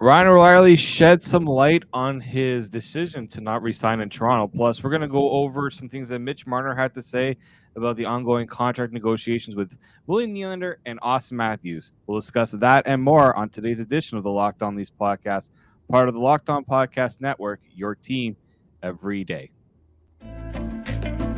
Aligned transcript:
Ryan 0.00 0.28
O'Reilly 0.28 0.76
shed 0.76 1.24
some 1.24 1.44
light 1.44 1.82
on 1.92 2.20
his 2.20 2.68
decision 2.68 3.26
to 3.28 3.40
not 3.40 3.62
resign 3.62 4.00
in 4.00 4.08
Toronto. 4.08 4.46
Plus, 4.46 4.80
we're 4.80 4.90
going 4.90 5.02
to 5.02 5.08
go 5.08 5.28
over 5.30 5.72
some 5.72 5.88
things 5.88 6.08
that 6.10 6.20
Mitch 6.20 6.46
Marner 6.46 6.72
had 6.72 6.94
to 6.94 7.02
say 7.02 7.36
about 7.74 7.96
the 7.96 8.04
ongoing 8.04 8.46
contract 8.46 8.92
negotiations 8.92 9.56
with 9.56 9.76
William 10.06 10.32
Nylander 10.32 10.76
and 10.86 11.00
Auston 11.00 11.32
Matthews. 11.32 11.90
We'll 12.06 12.20
discuss 12.20 12.52
that 12.52 12.86
and 12.86 13.02
more 13.02 13.36
on 13.36 13.48
today's 13.48 13.80
edition 13.80 14.16
of 14.16 14.22
the 14.22 14.30
Locked 14.30 14.62
On 14.62 14.76
Leafs 14.76 14.92
podcast, 15.00 15.50
part 15.90 16.06
of 16.06 16.14
the 16.14 16.20
Locked 16.20 16.48
On 16.48 16.64
Podcast 16.64 17.20
Network, 17.20 17.58
your 17.68 17.96
team 17.96 18.36
every 18.84 19.24
day. 19.24 19.50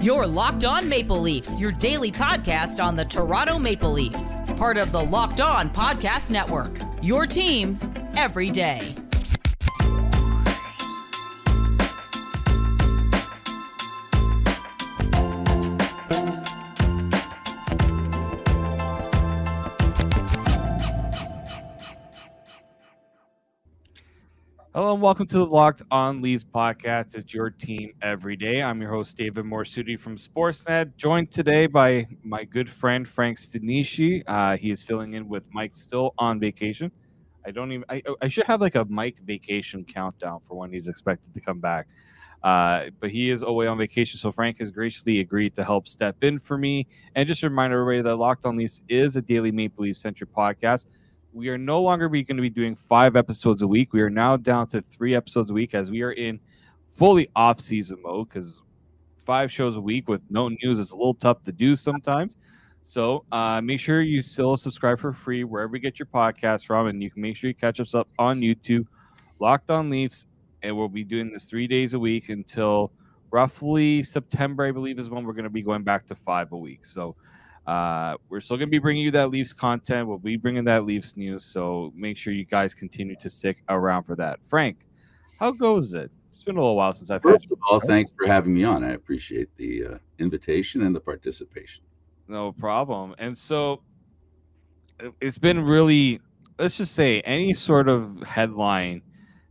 Your 0.03 0.27
Locked 0.27 0.67
On 0.67 0.87
Maple 0.87 1.21
Leafs, 1.21 1.61
your 1.61 1.73
daily 1.73 2.11
podcast 2.11 2.83
on 2.83 2.95
the 2.95 3.07
Toronto 3.07 3.59
Maple 3.59 3.93
Leafs, 3.93 4.43
part 4.59 4.77
of 4.77 4.93
the 4.93 5.03
Locked 5.03 5.41
On 5.41 5.71
Podcast 5.71 6.31
Network, 6.31 6.79
your 7.03 7.27
team 7.27 7.79
every 8.21 8.51
day. 8.51 8.95
Hello 24.75 24.93
and 24.93 25.01
welcome 25.01 25.27
to 25.27 25.39
the 25.39 25.47
Locked 25.47 25.83
On 25.91 26.21
Leafs 26.21 26.45
podcast. 26.45 27.17
It's 27.17 27.33
your 27.33 27.49
team 27.49 27.95
every 28.03 28.37
day. 28.37 28.63
I'm 28.63 28.83
your 28.83 28.91
host, 28.91 29.17
David 29.17 29.47
Morassutti 29.47 29.99
from 29.99 30.17
Sportsnet, 30.17 30.95
joined 30.99 31.31
today 31.31 31.67
by 31.67 32.07
my 32.23 32.45
good 32.45 32.69
friend 32.69 33.09
Frank 33.09 33.39
Stanisci. 33.39 34.23
Uh, 34.27 34.59
he 34.59 34.71
is 34.71 34.83
filling 34.83 35.15
in 35.15 35.27
with 35.27 35.49
Mike 35.55 35.75
still 35.75 36.13
on 36.19 36.39
vacation. 36.39 36.93
I 37.47 37.51
don't 37.51 37.73
even. 37.73 37.85
I, 37.89 38.03
I 38.21 38.29
should 38.29 38.47
have 38.47 38.61
like 38.61 38.75
a 38.75 38.85
Mike 38.87 39.17
vacation 39.25 39.85
countdown 39.85 40.41
for 40.47 40.57
when 40.57 40.73
he's 40.73 40.89
expected 40.89 41.35
to 41.35 41.41
come 41.41 41.61
back. 41.61 41.87
Uh, 42.43 42.87
but 43.01 43.11
he 43.11 43.31
is 43.31 43.43
away 43.43 43.67
on 43.67 43.77
vacation, 43.77 44.19
so 44.19 44.33
Frank 44.33 44.59
has 44.59 44.71
graciously 44.71 45.21
agreed 45.21 45.55
to 45.55 45.65
help 45.65 45.87
step 45.87 46.17
in 46.23 46.39
for 46.39 46.57
me. 46.57 46.87
And 47.15 47.29
just 47.29 47.43
a 47.43 47.49
reminder, 47.49 47.81
everybody, 47.81 48.03
that 48.03 48.17
Locked 48.17 48.47
On 48.47 48.57
Leafs 48.57 48.81
is 48.89 49.17
a 49.17 49.21
daily 49.21 49.53
Maple 49.53 49.85
Leaf 49.85 49.97
centric 49.97 50.33
podcast. 50.33 50.87
We 51.33 51.49
are 51.49 51.59
no 51.59 51.81
longer 51.81 52.09
going 52.09 52.27
to 52.27 52.35
be 52.35 52.51
doing 52.51 52.77
five 52.89 53.15
episodes 53.15 53.63
a 53.63 53.67
week. 53.67 53.93
We 53.93 54.01
are 54.01 54.11
now 54.11 54.37
down 54.37 54.67
to 54.69 54.81
three 54.81 55.15
episodes 55.15 55.51
a 55.51 55.55
week 55.55 55.75
as 55.75 55.91
we 55.91 56.03
are 56.03 56.13
in 56.13 56.41
fully 56.97 57.29
off 57.37 57.61
season 57.61 57.99
mode 58.03 58.29
because 58.29 58.63
five 59.23 59.53
shows 59.53 59.77
a 59.77 59.81
week 59.81 60.09
with 60.09 60.23
no 60.29 60.49
news 60.49 60.79
is 60.79 60.91
a 60.91 60.97
little 60.97 61.15
tough 61.15 61.43
to 61.45 61.53
do 61.53 61.77
sometimes. 61.77 62.37
So 62.83 63.25
uh, 63.31 63.61
make 63.61 63.79
sure 63.79 64.01
you 64.01 64.23
still 64.23 64.57
subscribe 64.57 64.99
for 64.99 65.13
free 65.13 65.45
wherever 65.45 65.77
you 65.77 65.83
get 65.83 65.99
your 65.99 66.07
podcast 66.07 66.67
from, 66.67 66.87
and 66.87 67.03
you 67.03 67.11
can 67.11 67.23
make 67.23 67.37
sure 67.37 67.49
you 67.49 67.55
catch 67.55 67.79
us 67.79 67.95
up 67.95 68.09
on 68.19 68.41
YouTube, 68.41 68.87
Locked 69.39 69.71
On 69.71 69.91
Leafs, 69.91 70.27
and 70.63 70.77
we'll 70.77 70.89
be 70.89 71.05
doing 71.05 71.31
this 71.31 71.45
three 71.45 71.67
days 71.67 71.95
a 71.95 71.99
week 71.99 72.31
until 72.31 72.91
roughly 73.31 74.03
September, 74.03 74.65
I 74.65 74.73
believe, 74.73 74.99
is 74.99 75.11
when 75.11 75.25
we're 75.25 75.35
going 75.35 75.45
to 75.45 75.51
be 75.51 75.63
going 75.63 75.83
back 75.83 76.07
to 76.07 76.15
five 76.15 76.53
a 76.53 76.57
week. 76.57 76.85
So 76.87 77.15
uh, 77.67 78.17
we're 78.29 78.41
still 78.41 78.57
going 78.57 78.69
to 78.69 78.71
be 78.71 78.79
bringing 78.79 79.05
you 79.05 79.11
that 79.13 79.31
Leafs 79.31 79.53
content. 79.53 80.09
We'll 80.09 80.19
be 80.19 80.37
bringing 80.37 80.65
that 80.65 80.85
Leafs 80.85 81.17
news. 81.17 81.45
So 81.45 81.93
make 81.95 82.17
sure 82.17 82.33
you 82.33 82.45
guys 82.45 82.75
continue 82.75 83.17
to 83.21 83.31
stick 83.31 83.63
around 83.69 84.05
for 84.05 84.17
that. 84.17 84.41
Frank, 84.49 84.79
how 85.39 85.53
goes 85.53 85.95
it? 85.95 86.11
It's 86.33 86.43
been 86.43 86.57
a 86.57 86.61
little 86.61 86.77
while 86.77 86.93
since 86.93 87.11
I've. 87.11 87.23
First 87.23 87.51
of 87.51 87.59
all, 87.69 87.81
thanks 87.81 88.13
for 88.17 88.27
having 88.27 88.55
me 88.55 88.65
on. 88.65 88.85
I 88.85 88.93
appreciate 88.93 89.49
the 89.57 89.87
uh, 89.87 89.99
invitation 90.19 90.83
and 90.83 90.95
the 90.95 91.01
participation. 91.01 91.83
No 92.31 92.53
problem. 92.53 93.13
And 93.19 93.37
so 93.37 93.83
it's 95.21 95.37
been 95.37 95.65
really, 95.65 96.21
let's 96.61 96.77
just 96.77 96.95
say, 96.95 97.21
any 97.23 97.55
sort 97.55 97.89
of 97.89 98.23
headline 98.23 99.03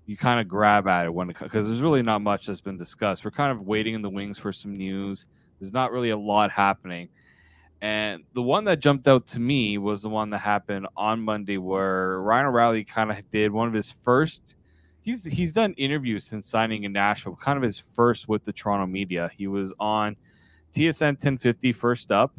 you 0.05 0.15
kind 0.15 0.39
of 0.39 0.47
grab 0.47 0.87
at 0.87 1.05
it 1.05 1.13
when 1.13 1.27
because 1.27 1.67
there's 1.67 1.81
really 1.81 2.01
not 2.01 2.21
much 2.21 2.47
that's 2.47 2.61
been 2.61 2.77
discussed. 2.77 3.25
We're 3.25 3.31
kind 3.31 3.51
of 3.51 3.67
waiting 3.67 3.95
in 3.95 4.01
the 4.01 4.09
wings 4.09 4.39
for 4.39 4.53
some 4.53 4.73
news. 4.73 5.27
There's 5.59 5.73
not 5.73 5.91
really 5.91 6.11
a 6.11 6.17
lot 6.17 6.51
happening. 6.51 7.09
And 7.81 8.23
the 8.33 8.41
one 8.41 8.63
that 8.63 8.79
jumped 8.79 9.09
out 9.09 9.27
to 9.27 9.39
me 9.39 9.77
was 9.77 10.01
the 10.01 10.09
one 10.09 10.29
that 10.29 10.39
happened 10.39 10.87
on 10.95 11.21
Monday 11.21 11.57
where 11.57 12.21
Ryan 12.21 12.45
O'Reilly 12.45 12.85
kind 12.85 13.11
of 13.11 13.17
did 13.29 13.51
one 13.51 13.67
of 13.67 13.73
his 13.73 13.91
first 13.91 14.55
he's 15.01 15.25
he's 15.25 15.53
done 15.53 15.73
interviews 15.73 16.25
since 16.25 16.47
signing 16.47 16.85
in 16.85 16.93
Nashville, 16.93 17.35
kind 17.35 17.57
of 17.57 17.63
his 17.63 17.77
first 17.77 18.29
with 18.29 18.45
the 18.45 18.53
Toronto 18.53 18.87
media. 18.87 19.29
He 19.37 19.47
was 19.47 19.73
on 19.81 20.15
TSN 20.73 21.01
1050 21.01 21.73
first 21.73 22.09
up 22.09 22.33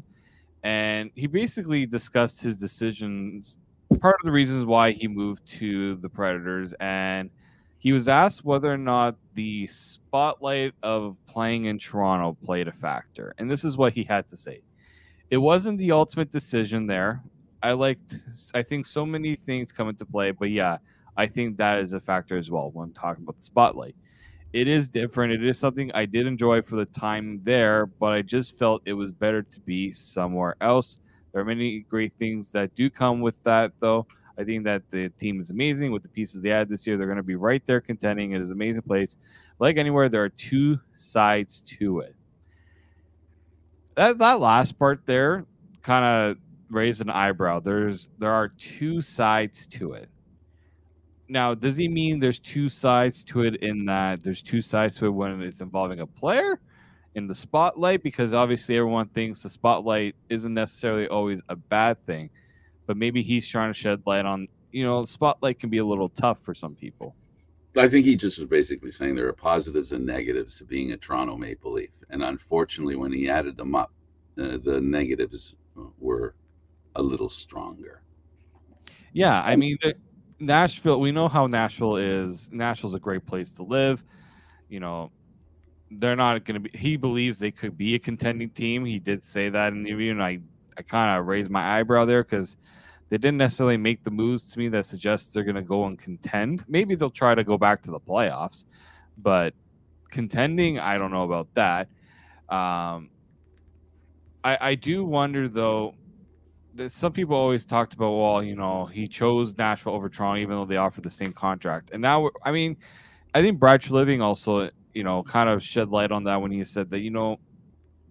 and 0.62 1.10
he 1.14 1.26
basically 1.26 1.86
discussed 1.86 2.40
his 2.40 2.56
decisions, 2.56 3.58
part 4.00 4.16
of 4.20 4.24
the 4.24 4.32
reasons 4.32 4.64
why 4.64 4.92
he 4.92 5.08
moved 5.08 5.46
to 5.58 5.96
the 5.96 6.08
Predators, 6.08 6.74
and 6.80 7.30
he 7.78 7.92
was 7.92 8.08
asked 8.08 8.44
whether 8.44 8.72
or 8.72 8.78
not 8.78 9.16
the 9.34 9.66
spotlight 9.68 10.74
of 10.82 11.16
playing 11.26 11.64
in 11.64 11.78
Toronto 11.78 12.36
played 12.44 12.68
a 12.68 12.72
factor, 12.72 13.34
and 13.38 13.50
this 13.50 13.64
is 13.64 13.76
what 13.76 13.92
he 13.92 14.04
had 14.04 14.28
to 14.28 14.36
say. 14.36 14.60
It 15.30 15.38
wasn't 15.38 15.78
the 15.78 15.92
ultimate 15.92 16.30
decision 16.30 16.86
there. 16.86 17.22
I 17.62 17.72
liked, 17.72 18.18
I 18.54 18.62
think 18.62 18.86
so 18.86 19.06
many 19.06 19.36
things 19.36 19.72
come 19.72 19.88
into 19.88 20.04
play, 20.04 20.30
but 20.30 20.50
yeah, 20.50 20.78
I 21.16 21.26
think 21.26 21.56
that 21.58 21.78
is 21.78 21.92
a 21.92 22.00
factor 22.00 22.36
as 22.36 22.50
well 22.50 22.70
when 22.72 22.92
talking 22.92 23.24
about 23.24 23.36
the 23.36 23.42
spotlight 23.42 23.94
it 24.52 24.66
is 24.66 24.88
different. 24.88 25.32
It 25.32 25.44
is 25.44 25.58
something 25.58 25.92
I 25.92 26.06
did 26.06 26.26
enjoy 26.26 26.62
for 26.62 26.76
the 26.76 26.86
time 26.86 27.40
there, 27.44 27.86
but 27.86 28.12
I 28.12 28.22
just 28.22 28.58
felt 28.58 28.82
it 28.84 28.92
was 28.94 29.12
better 29.12 29.42
to 29.42 29.60
be 29.60 29.92
somewhere 29.92 30.56
else. 30.60 30.98
There 31.32 31.40
are 31.40 31.44
many 31.44 31.80
great 31.80 32.12
things 32.14 32.50
that 32.50 32.74
do 32.74 32.90
come 32.90 33.20
with 33.20 33.40
that, 33.44 33.72
though. 33.78 34.06
I 34.36 34.44
think 34.44 34.64
that 34.64 34.90
the 34.90 35.10
team 35.10 35.40
is 35.40 35.50
amazing 35.50 35.92
with 35.92 36.02
the 36.02 36.08
pieces 36.08 36.40
they 36.40 36.48
had 36.48 36.68
this 36.68 36.86
year. 36.86 36.96
They're 36.96 37.06
going 37.06 37.18
to 37.18 37.22
be 37.22 37.36
right 37.36 37.64
there 37.64 37.80
contending. 37.80 38.32
It 38.32 38.40
is 38.40 38.50
an 38.50 38.56
amazing 38.56 38.82
place. 38.82 39.16
Like 39.58 39.76
anywhere, 39.76 40.08
there 40.08 40.24
are 40.24 40.30
two 40.30 40.80
sides 40.96 41.62
to 41.78 42.00
it. 42.00 42.16
That 43.94 44.18
that 44.18 44.40
last 44.40 44.78
part 44.78 45.04
there 45.04 45.44
kind 45.82 46.04
of 46.04 46.38
raised 46.70 47.02
an 47.02 47.10
eyebrow. 47.10 47.60
There's 47.60 48.08
there 48.18 48.32
are 48.32 48.48
two 48.48 49.02
sides 49.02 49.66
to 49.68 49.92
it 49.92 50.08
now, 51.30 51.54
does 51.54 51.76
he 51.76 51.88
mean 51.88 52.18
there's 52.18 52.40
two 52.40 52.68
sides 52.68 53.22
to 53.24 53.42
it 53.42 53.56
in 53.56 53.86
that 53.86 54.22
there's 54.22 54.42
two 54.42 54.60
sides 54.60 54.96
to 54.96 55.06
it 55.06 55.10
when 55.10 55.40
it's 55.42 55.60
involving 55.60 56.00
a 56.00 56.06
player 56.06 56.60
in 57.14 57.26
the 57.26 57.34
spotlight? 57.34 58.02
Because 58.02 58.34
obviously 58.34 58.76
everyone 58.76 59.08
thinks 59.08 59.42
the 59.42 59.50
spotlight 59.50 60.16
isn't 60.28 60.52
necessarily 60.52 61.06
always 61.08 61.40
a 61.48 61.56
bad 61.56 62.04
thing, 62.04 62.30
but 62.86 62.96
maybe 62.96 63.22
he's 63.22 63.48
trying 63.48 63.70
to 63.70 63.78
shed 63.78 64.02
light 64.06 64.26
on, 64.26 64.48
you 64.72 64.84
know, 64.84 65.04
spotlight 65.04 65.60
can 65.60 65.70
be 65.70 65.78
a 65.78 65.84
little 65.84 66.08
tough 66.08 66.40
for 66.42 66.54
some 66.54 66.74
people. 66.74 67.14
I 67.76 67.88
think 67.88 68.04
he 68.04 68.16
just 68.16 68.38
was 68.38 68.48
basically 68.48 68.90
saying 68.90 69.14
there 69.14 69.28
are 69.28 69.32
positives 69.32 69.92
and 69.92 70.04
negatives 70.04 70.58
to 70.58 70.64
being 70.64 70.90
a 70.90 70.96
Toronto 70.96 71.36
Maple 71.36 71.72
Leaf. 71.72 71.90
And 72.10 72.24
unfortunately, 72.24 72.96
when 72.96 73.12
he 73.12 73.30
added 73.30 73.56
them 73.56 73.76
up, 73.76 73.92
uh, 74.36 74.58
the 74.64 74.80
negatives 74.80 75.54
were 75.98 76.34
a 76.96 77.02
little 77.02 77.28
stronger. 77.28 78.02
Yeah, 79.12 79.40
I 79.42 79.54
mean, 79.54 79.76
the, 79.80 79.94
Nashville, 80.40 80.98
we 80.98 81.12
know 81.12 81.28
how 81.28 81.46
Nashville 81.46 81.96
is. 81.96 82.48
Nashville's 82.50 82.94
a 82.94 82.98
great 82.98 83.26
place 83.26 83.50
to 83.52 83.62
live. 83.62 84.02
You 84.68 84.80
know, 84.80 85.12
they're 85.90 86.16
not 86.16 86.44
going 86.44 86.62
to 86.62 86.70
be. 86.70 86.76
He 86.76 86.96
believes 86.96 87.38
they 87.38 87.50
could 87.50 87.76
be 87.76 87.94
a 87.94 87.98
contending 87.98 88.50
team. 88.50 88.84
He 88.84 88.98
did 88.98 89.22
say 89.22 89.50
that 89.50 89.72
in 89.72 89.82
the 89.82 89.90
interview, 89.90 90.12
and 90.12 90.22
I, 90.22 90.40
I 90.78 90.82
kind 90.82 91.18
of 91.18 91.26
raised 91.26 91.50
my 91.50 91.78
eyebrow 91.78 92.06
there 92.06 92.22
because 92.22 92.56
they 93.10 93.18
didn't 93.18 93.38
necessarily 93.38 93.76
make 93.76 94.02
the 94.02 94.10
moves 94.10 94.50
to 94.52 94.58
me 94.58 94.68
that 94.68 94.86
suggests 94.86 95.32
they're 95.34 95.44
going 95.44 95.56
to 95.56 95.62
go 95.62 95.84
and 95.86 95.98
contend. 95.98 96.64
Maybe 96.68 96.94
they'll 96.94 97.10
try 97.10 97.34
to 97.34 97.44
go 97.44 97.58
back 97.58 97.82
to 97.82 97.90
the 97.90 98.00
playoffs, 98.00 98.64
but 99.18 99.52
contending, 100.10 100.78
I 100.78 100.96
don't 100.96 101.10
know 101.10 101.24
about 101.24 101.48
that. 101.54 101.88
Um, 102.48 103.10
I, 104.42 104.58
I 104.60 104.74
do 104.74 105.04
wonder 105.04 105.48
though 105.48 105.94
some 106.88 107.12
people 107.12 107.36
always 107.36 107.64
talked 107.64 107.94
about, 107.94 108.12
well, 108.12 108.42
you 108.42 108.54
know, 108.54 108.86
he 108.86 109.06
chose 109.08 109.56
Nashville 109.56 109.94
over 109.94 110.08
Toronto, 110.08 110.40
even 110.40 110.56
though 110.56 110.64
they 110.64 110.76
offered 110.76 111.04
the 111.04 111.10
same 111.10 111.32
contract. 111.32 111.90
And 111.92 112.00
now, 112.00 112.30
I 112.44 112.52
mean, 112.52 112.76
I 113.34 113.42
think 113.42 113.58
Brad 113.58 113.82
Treliving 113.82 114.20
also, 114.20 114.70
you 114.94 115.04
know, 115.04 115.22
kind 115.22 115.48
of 115.48 115.62
shed 115.62 115.88
light 115.88 116.10
on 116.12 116.24
that 116.24 116.40
when 116.40 116.50
he 116.50 116.62
said 116.64 116.90
that, 116.90 117.00
you 117.00 117.10
know, 117.10 117.38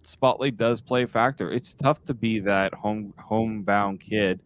spotlight 0.02 0.56
does 0.56 0.80
play 0.80 1.02
a 1.02 1.06
factor. 1.06 1.50
It's 1.50 1.74
tough 1.74 2.02
to 2.04 2.14
be 2.14 2.40
that 2.40 2.74
home 2.74 3.14
homebound 3.18 4.00
kid 4.00 4.40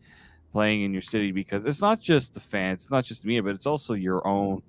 playing 0.53 0.83
in 0.83 0.93
your 0.93 1.03
city 1.03 1.33
because 1.33 1.65
it's 1.65 1.81
not 1.81 2.01
just 2.01 2.35
the 2.35 2.41
fans, 2.41 2.83
it's 2.83 2.91
not 2.91 3.05
just 3.05 3.25
me, 3.25 3.41
but 3.41 3.55
it's 3.55 3.67
also 3.67 3.95
your 3.95 4.27
own 4.27 4.63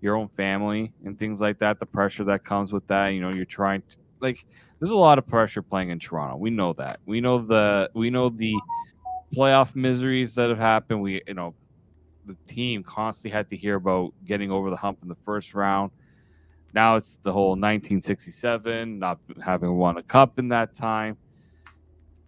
your 0.00 0.16
own 0.16 0.28
family 0.28 0.92
and 1.04 1.16
things 1.16 1.40
like 1.40 1.58
that. 1.58 1.78
The 1.78 1.86
pressure 1.86 2.24
that 2.24 2.44
comes 2.44 2.72
with 2.72 2.86
that, 2.88 3.08
you 3.08 3.20
know, 3.20 3.32
you're 3.32 3.44
trying 3.44 3.82
to 3.82 3.96
like 4.20 4.46
there's 4.82 4.90
a 4.90 4.96
lot 4.96 5.16
of 5.16 5.24
pressure 5.28 5.62
playing 5.62 5.90
in 5.90 6.00
Toronto. 6.00 6.34
We 6.34 6.50
know 6.50 6.72
that. 6.72 6.98
We 7.06 7.20
know 7.20 7.38
the 7.38 7.88
we 7.94 8.10
know 8.10 8.28
the 8.28 8.52
playoff 9.32 9.76
miseries 9.76 10.34
that 10.34 10.48
have 10.48 10.58
happened. 10.58 11.00
We 11.00 11.22
you 11.28 11.34
know 11.34 11.54
the 12.26 12.36
team 12.48 12.82
constantly 12.82 13.30
had 13.30 13.48
to 13.50 13.56
hear 13.56 13.76
about 13.76 14.12
getting 14.24 14.50
over 14.50 14.70
the 14.70 14.76
hump 14.76 14.98
in 15.02 15.08
the 15.08 15.16
first 15.24 15.54
round. 15.54 15.92
Now 16.74 16.96
it's 16.96 17.14
the 17.22 17.32
whole 17.32 17.50
1967 17.50 18.98
not 18.98 19.20
having 19.40 19.72
won 19.76 19.98
a 19.98 20.02
cup 20.02 20.40
in 20.40 20.48
that 20.48 20.74
time. 20.74 21.16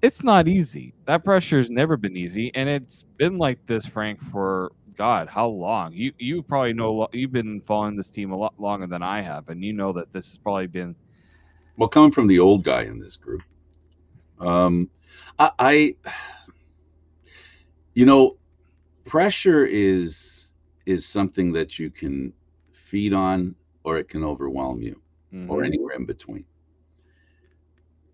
It's 0.00 0.22
not 0.22 0.46
easy. 0.46 0.94
That 1.06 1.24
pressure 1.24 1.56
has 1.56 1.70
never 1.70 1.96
been 1.96 2.16
easy, 2.16 2.52
and 2.54 2.68
it's 2.68 3.02
been 3.18 3.36
like 3.36 3.66
this, 3.66 3.84
Frank, 3.84 4.22
for 4.30 4.70
God, 4.96 5.26
how 5.26 5.48
long? 5.48 5.92
You 5.92 6.12
you 6.18 6.40
probably 6.40 6.72
know 6.72 7.08
you've 7.12 7.32
been 7.32 7.62
following 7.62 7.96
this 7.96 8.10
team 8.10 8.30
a 8.30 8.36
lot 8.36 8.54
longer 8.60 8.86
than 8.86 9.02
I 9.02 9.22
have, 9.22 9.48
and 9.48 9.64
you 9.64 9.72
know 9.72 9.92
that 9.94 10.12
this 10.12 10.28
has 10.28 10.38
probably 10.38 10.68
been. 10.68 10.94
Well, 11.76 11.88
coming 11.88 12.12
from 12.12 12.26
the 12.26 12.38
old 12.38 12.64
guy 12.64 12.82
in 12.82 12.98
this 13.00 13.16
group, 13.16 13.42
um, 14.40 14.88
I, 15.38 15.50
I 15.58 15.96
you 17.94 18.06
know, 18.06 18.36
pressure 19.04 19.66
is 19.66 20.52
is 20.86 21.06
something 21.06 21.52
that 21.52 21.78
you 21.78 21.90
can 21.90 22.32
feed 22.72 23.12
on, 23.12 23.54
or 23.84 23.96
it 23.96 24.08
can 24.08 24.22
overwhelm 24.22 24.82
you, 24.82 25.00
mm-hmm. 25.32 25.50
or 25.50 25.64
anywhere 25.64 25.96
in 25.96 26.04
between. 26.04 26.44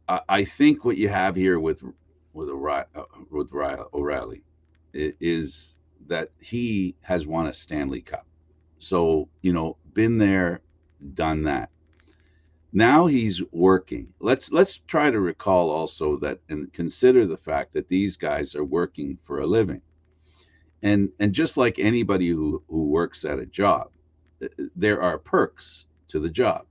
I, 0.09 0.21
I 0.29 0.45
think 0.45 0.85
what 0.85 0.97
you 0.97 1.09
have 1.09 1.37
here 1.37 1.59
with 1.61 1.83
with 2.33 2.49
O'Reilly, 2.49 2.87
uh, 2.95 3.05
with 3.31 3.53
O'Reilly 3.53 4.43
is 4.93 5.75
that 6.07 6.31
he 6.41 6.97
has 7.03 7.27
won 7.27 7.47
a 7.47 7.53
Stanley 7.53 8.01
Cup. 8.01 8.27
So, 8.79 9.29
you 9.43 9.53
know, 9.53 9.77
been 9.93 10.19
there, 10.19 10.61
done 11.15 11.43
that. 11.45 11.71
Now 12.73 13.07
he's 13.07 13.43
working. 13.51 14.13
Let's 14.21 14.53
let's 14.53 14.79
try 14.79 15.11
to 15.11 15.21
recall 15.21 15.71
also 15.71 16.17
that 16.19 16.39
and 16.49 16.73
consider 16.73 17.27
the 17.27 17.37
fact 17.37 17.73
that 17.73 17.89
these 17.89 18.17
guys 18.17 18.55
are 18.55 18.65
working 18.65 19.19
for 19.21 19.41
a 19.41 19.47
living. 19.47 19.83
And 20.83 21.11
and 21.19 21.33
just 21.33 21.57
like 21.57 21.79
anybody 21.79 22.29
who 22.29 22.63
who 22.69 22.85
works 22.85 23.25
at 23.25 23.41
a 23.41 23.47
job, 23.47 23.91
uh, 24.43 24.49
there 24.77 25.03
are 25.03 25.19
perks 25.19 25.87
to 26.09 26.21
the 26.21 26.31
job. 26.31 26.67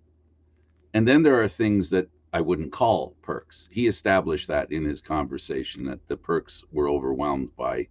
And 0.93 1.07
then 1.07 1.21
there 1.21 1.41
are 1.41 1.47
things 1.47 1.89
that 1.89 2.09
I 2.31 2.41
wouldn't 2.41 2.71
call 2.71 3.15
perks. 3.21 3.67
He 3.71 3.87
established 3.87 4.47
that 4.47 4.71
in 4.71 4.83
his 4.83 5.01
conversation 5.01 5.83
that 5.85 6.07
the 6.07 6.17
perks 6.17 6.63
were 6.71 6.89
overwhelmed 6.89 7.55
by 7.55 7.87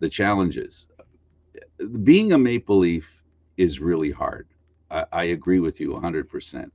the 0.00 0.08
challenges. 0.08 0.88
Being 2.02 2.32
a 2.32 2.38
Maple 2.38 2.78
Leaf 2.78 3.22
is 3.56 3.80
really 3.80 4.10
hard. 4.10 4.48
I, 4.90 5.06
I 5.12 5.24
agree 5.24 5.60
with 5.60 5.80
you 5.80 5.90
100%. 5.90 6.70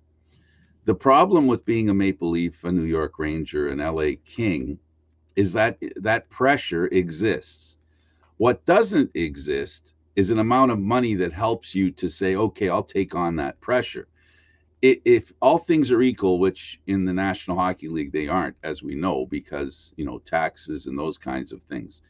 The 0.90 0.96
problem 0.96 1.46
with 1.46 1.66
being 1.66 1.90
a 1.90 1.94
Maple 1.94 2.32
Leaf, 2.32 2.64
a 2.64 2.72
New 2.72 2.86
York 2.86 3.20
Ranger, 3.20 3.70
an 3.70 3.78
LA 3.78 4.14
King 4.26 4.80
is 5.36 5.54
that 5.54 5.78
that 5.98 6.32
pressure 6.32 6.88
exists. 6.88 7.78
What 8.38 8.66
doesn't 8.66 9.12
exist 9.14 9.94
is 10.16 10.32
an 10.32 10.40
amount 10.40 10.72
of 10.72 10.80
money 10.80 11.14
that 11.14 11.32
helps 11.32 11.76
you 11.76 11.92
to 11.92 12.10
say, 12.10 12.36
okay, 12.36 12.70
I'll 12.70 12.82
take 12.82 13.14
on 13.14 13.36
that 13.36 13.62
pressure 13.62 14.08
if 14.82 15.32
all 15.44 15.60
things 15.60 15.92
are 15.92 16.02
equal, 16.02 16.40
which 16.40 16.82
in 16.88 17.06
the 17.06 17.14
National 17.14 17.56
Hockey 17.56 17.88
League 17.88 18.12
they 18.12 18.28
aren't, 18.28 18.56
as 18.64 18.82
we 18.82 18.96
know, 18.96 19.28
because 19.28 19.94
you 19.96 20.06
know 20.06 20.18
taxes 20.18 20.88
and 20.88 20.98
those 20.98 21.20
kinds 21.20 21.52
of 21.52 21.62
things, 21.62 22.02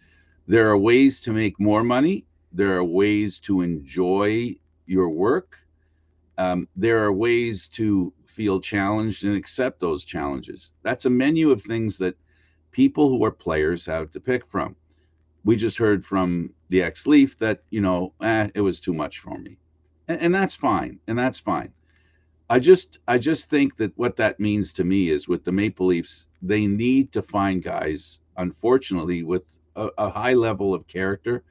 there 0.47 0.69
are 0.69 0.77
ways 0.77 1.19
to 1.19 1.33
make 1.33 1.59
more 1.59 1.83
money. 1.83 2.25
There 2.53 2.77
are 2.77 2.83
ways 2.85 3.41
to 3.41 3.59
enjoy 3.59 4.55
your 4.85 5.09
work. 5.09 5.57
Um, 6.39 6.67
there 6.75 7.03
are 7.03 7.13
ways 7.13 7.67
to 7.69 8.13
feel 8.25 8.61
challenged 8.61 9.23
and 9.25 9.35
accept 9.35 9.79
those 9.79 10.05
challenges. 10.05 10.71
That's 10.83 11.05
a 11.05 11.09
menu 11.09 11.51
of 11.51 11.61
things 11.61 11.97
that 11.99 12.17
people 12.71 13.09
who 13.09 13.23
are 13.25 13.31
players 13.31 13.85
have 13.85 14.11
to 14.11 14.19
pick 14.19 14.47
from. 14.47 14.75
We 15.43 15.57
just 15.57 15.77
heard 15.77 16.05
from 16.05 16.53
the 16.69 16.81
ex 16.81 17.07
Leaf 17.07 17.37
that 17.39 17.63
you 17.69 17.81
know 17.81 18.13
eh, 18.21 18.49
it 18.55 18.61
was 18.61 18.79
too 18.79 18.93
much 18.93 19.19
for 19.19 19.37
me, 19.37 19.57
and, 20.07 20.21
and 20.21 20.35
that's 20.35 20.55
fine, 20.55 20.99
and 21.07 21.19
that's 21.19 21.39
fine 21.39 21.73
I 22.51 22.59
just 22.59 22.97
I 23.07 23.19
just 23.19 23.49
think 23.49 23.77
that 23.77 23.95
what 23.95 24.15
that 24.17 24.39
means 24.39 24.73
to 24.73 24.83
me 24.83 25.09
is 25.09 25.27
with 25.27 25.43
the 25.43 25.51
Maple 25.51 25.87
Leafs, 25.87 26.25
they 26.41 26.65
need 26.65 27.11
to 27.11 27.21
find 27.21 27.61
guys, 27.63 28.19
unfortunately, 28.37 29.23
with 29.23 29.59
a, 29.75 29.89
a 29.99 30.09
high 30.09 30.33
level 30.33 30.73
of 30.73 30.87
character 30.87 31.43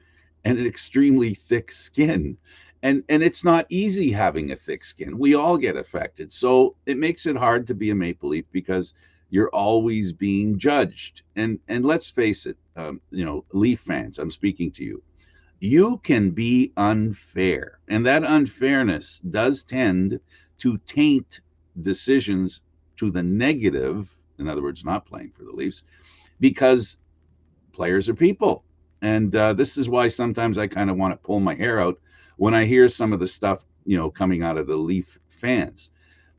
and 0.43 0.59
an 0.59 0.65
extremely 0.65 1.33
thick 1.33 1.71
skin. 1.71 2.37
And 2.81 3.03
and 3.09 3.21
it's 3.21 3.43
not 3.43 3.65
easy 3.69 4.11
having 4.11 4.51
a 4.51 4.55
thick 4.55 4.85
skin. 4.85 5.17
We 5.17 5.35
all 5.35 5.57
get 5.57 5.75
affected. 5.75 6.31
So 6.31 6.75
it 6.85 6.97
makes 6.97 7.25
it 7.25 7.35
hard 7.35 7.67
to 7.67 7.73
be 7.73 7.89
a 7.89 7.95
Maple 7.95 8.29
Leaf 8.29 8.45
because 8.51 8.93
you're 9.29 9.49
always 9.49 10.13
being 10.13 10.57
judged. 10.57 11.23
And 11.35 11.59
and 11.67 11.85
let's 11.85 12.09
face 12.09 12.45
it, 12.45 12.57
um, 12.75 13.01
you 13.11 13.25
know, 13.25 13.45
Leaf 13.51 13.81
fans, 13.81 14.17
I'm 14.17 14.31
speaking 14.31 14.71
to 14.71 14.83
you. 14.83 15.03
You 15.59 15.97
can 16.03 16.31
be 16.31 16.71
unfair, 16.77 17.79
and 17.89 18.05
that 18.05 18.23
unfairness 18.23 19.19
does 19.29 19.63
tend 19.63 20.19
to 20.59 20.77
taint 20.79 21.41
decisions 21.81 22.61
to 22.95 23.11
the 23.11 23.23
negative, 23.23 24.17
in 24.37 24.47
other 24.47 24.61
words, 24.61 24.85
not 24.85 25.05
playing 25.05 25.31
for 25.31 25.43
the 25.43 25.51
Leafs, 25.51 25.83
because 26.39 26.97
players 27.73 28.07
are 28.07 28.13
people. 28.13 28.63
And 29.01 29.35
uh, 29.35 29.53
this 29.53 29.77
is 29.77 29.89
why 29.89 30.07
sometimes 30.07 30.57
I 30.57 30.67
kind 30.67 30.89
of 30.89 30.97
want 30.97 31.13
to 31.13 31.25
pull 31.25 31.39
my 31.39 31.55
hair 31.55 31.79
out 31.79 31.99
when 32.37 32.53
I 32.53 32.65
hear 32.65 32.89
some 32.89 33.13
of 33.13 33.19
the 33.19 33.27
stuff, 33.27 33.65
you 33.85 33.97
know, 33.97 34.09
coming 34.09 34.43
out 34.43 34.57
of 34.57 34.67
the 34.67 34.75
Leaf 34.75 35.19
fans. 35.29 35.91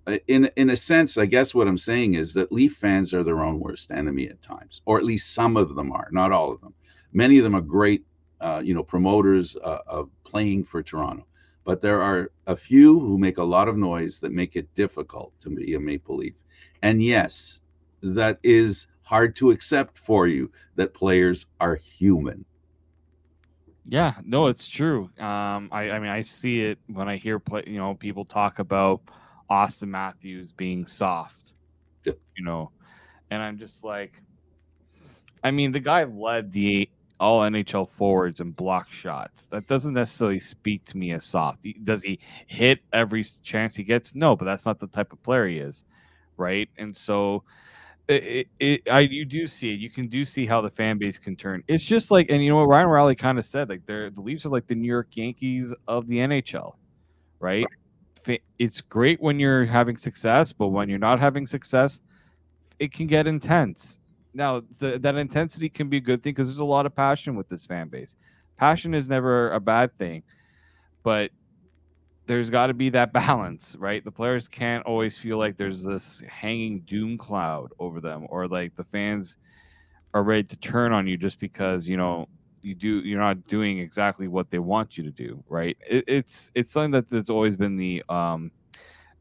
Uh, 0.07 0.19
in 0.29 0.51
in 0.57 0.71
a 0.71 0.77
sense, 0.77 1.19
I 1.19 1.27
guess 1.27 1.55
what 1.55 1.69
I'm 1.69 1.79
saying 1.79 2.15
is 2.15 2.35
that 2.35 2.53
Leaf 2.53 2.75
fans 2.75 3.15
are 3.15 3.23
their 3.23 3.41
own 3.41 3.61
worst 3.61 3.91
enemy 3.91 4.29
at 4.29 4.43
times, 4.43 4.83
or 4.85 4.99
at 4.99 5.05
least 5.05 5.35
some 5.35 5.57
of 5.57 5.75
them 5.75 5.93
are, 5.93 6.09
not 6.13 6.33
all 6.33 6.53
of 6.53 6.61
them. 6.61 6.75
Many 7.13 7.39
of 7.39 7.45
them 7.45 7.57
are 7.57 7.61
great, 7.61 8.05
uh, 8.41 8.63
you 8.65 8.75
know, 8.75 8.85
promoters 8.85 9.57
uh, 9.63 9.79
of 9.87 10.11
playing 10.25 10.65
for 10.65 10.83
Toronto 10.83 11.27
but 11.65 11.81
there 11.81 12.03
are 12.03 12.33
a 12.47 12.57
few 12.57 12.99
who 12.99 13.19
make 13.19 13.39
a 13.39 13.45
lot 13.45 13.69
of 13.69 13.77
noise 13.77 14.19
that 14.21 14.33
make 14.33 14.57
it 14.57 14.75
difficult 14.75 15.33
to 15.41 15.51
be 15.51 15.75
a 15.75 15.81
Maple 15.81 16.17
Leaf. 16.17 16.35
And 16.83 17.03
yes, 17.03 17.61
that 18.03 18.39
is 18.43 18.89
hard 19.03 19.37
to 19.37 19.51
accept 19.51 19.99
for 19.99 20.27
you 20.27 20.51
that 20.77 20.95
players 20.95 21.47
are 21.61 21.77
human. 21.77 22.45
Yeah, 23.87 24.15
no, 24.25 24.47
it's 24.47 24.69
true. 24.69 25.11
Um, 25.19 25.69
I, 25.73 25.91
I 25.91 25.99
mean, 25.99 26.11
I 26.11 26.23
see 26.23 26.61
it 26.63 26.79
when 26.87 27.09
I 27.09 27.17
hear 27.17 27.39
play, 27.39 27.65
you 27.67 27.79
know, 27.79 27.95
people 27.95 28.25
talk 28.25 28.59
about 28.59 29.01
Auston 29.51 29.89
Matthews 29.89 30.53
being 30.53 30.87
soft, 30.87 31.53
you 32.37 32.45
know, 32.45 32.71
and 33.31 33.43
I'm 33.43 33.59
just 33.59 33.85
like, 33.85 34.23
I 35.43 35.51
mean, 35.51 35.73
the 35.73 35.81
guy 35.81 36.05
led 36.05 36.53
the 36.53 36.89
all 37.19 37.41
NHL 37.43 37.89
forwards 37.91 38.41
and 38.41 38.55
block 38.57 38.91
shots. 38.91 39.47
That 39.51 39.67
doesn't 39.67 39.95
necessarily 39.95 40.41
speak 40.41 40.85
to 40.87 40.97
me 40.97 41.13
as 41.13 41.25
soft. 41.25 41.67
Does 41.85 42.03
he 42.03 42.19
hit 42.47 42.81
every 42.93 43.25
chance 43.43 43.77
he 43.77 43.85
gets? 43.85 44.15
No, 44.15 44.37
but 44.37 44.47
that's 44.47 44.67
not 44.67 44.79
the 44.79 44.87
type 44.87 45.13
of 45.13 45.23
player 45.23 45.47
he 45.47 45.59
is, 45.59 45.85
right? 46.37 46.69
And 46.79 46.97
so, 46.97 47.45
it, 48.13 48.49
it, 48.59 48.89
I 48.91 49.01
you 49.01 49.25
do 49.25 49.47
see 49.47 49.73
it. 49.73 49.81
You 49.81 49.91
can 49.91 50.09
do 50.09 50.25
see 50.25 50.47
how 50.47 50.61
the 50.61 50.71
fan 50.71 50.99
base 50.99 51.19
can 51.19 51.37
turn. 51.37 51.63
It's 51.69 51.85
just 51.85 52.11
like, 52.11 52.31
and 52.31 52.43
you 52.43 52.51
know 52.51 52.57
what 52.57 52.69
Ryan 52.69 52.87
O'Reilly 52.87 53.15
kind 53.15 53.39
of 53.39 53.47
said, 53.47 53.69
like 53.69 53.87
they're 53.87 54.11
the 54.11 54.21
Leafs 54.21 54.47
are 54.47 54.51
like 54.51 54.67
the 54.67 54.75
New 54.75 54.89
York 54.89 55.09
Yankees 55.17 55.75
of 55.89 56.09
the 56.09 56.17
NHL, 56.17 56.75
right? 57.39 57.67
right? 58.27 58.43
It's 58.59 58.81
great 58.81 59.21
when 59.21 59.39
you're 59.39 59.65
having 59.65 59.97
success, 59.97 60.53
but 60.53 60.69
when 60.69 60.89
you're 60.89 60.99
not 60.99 61.21
having 61.21 61.47
success, 61.47 62.01
it 62.79 62.93
can 62.93 63.07
get 63.07 63.27
intense 63.27 64.01
now 64.35 64.63
the, 64.79 64.99
that 64.99 65.17
intensity 65.17 65.69
can 65.69 65.89
be 65.89 65.99
a 65.99 66.01
good 66.01 66.23
thing 66.23 66.33
because 66.33 66.49
there's 66.49 66.59
a 66.59 66.65
lot 66.65 66.87
of 66.87 66.95
passion 66.95 67.35
with 67.35 67.49
this 67.49 67.67
fan 67.67 67.89
base. 67.89 68.17
Passion 68.57 68.95
is 68.95 69.09
never 69.09 69.53
a 69.53 69.61
bad 69.61 69.97
thing, 69.99 70.23
but 71.03 71.31
there's 72.31 72.49
got 72.49 72.69
to 72.69 72.75
be 72.75 72.91
that 72.91 73.13
balance, 73.27 73.75
right? 73.77 74.05
The 74.05 74.13
players 74.13 74.47
can't 74.47 74.87
always 74.87 75.19
feel 75.19 75.37
like 75.37 75.57
there's 75.57 75.83
this 75.83 76.23
hanging 76.29 76.81
doom 76.81 77.19
cloud 77.19 77.73
over 77.81 78.01
them, 78.01 78.27
or 78.29 78.47
like 78.47 78.77
the 78.77 78.85
fans 78.85 79.37
are 80.15 80.23
ready 80.23 80.45
to 80.45 80.57
turn 80.57 80.93
on 80.93 81.07
you 81.07 81.17
just 81.17 81.39
because 81.41 81.89
you 81.89 81.97
know 81.97 82.29
you 82.63 82.75
do 82.75 83.01
you're 83.01 83.21
not 83.21 83.47
doing 83.49 83.79
exactly 83.79 84.29
what 84.29 84.49
they 84.49 84.61
want 84.61 84.97
you 84.97 85.03
to 85.03 85.11
do, 85.11 85.43
right? 85.49 85.77
It, 85.89 86.05
it's 86.07 86.53
it's 86.55 86.73
something 86.73 86.93
that 86.93 87.11
that's 87.11 87.31
always 87.31 87.57
been 87.57 87.77
the 87.77 88.03
um 88.09 88.53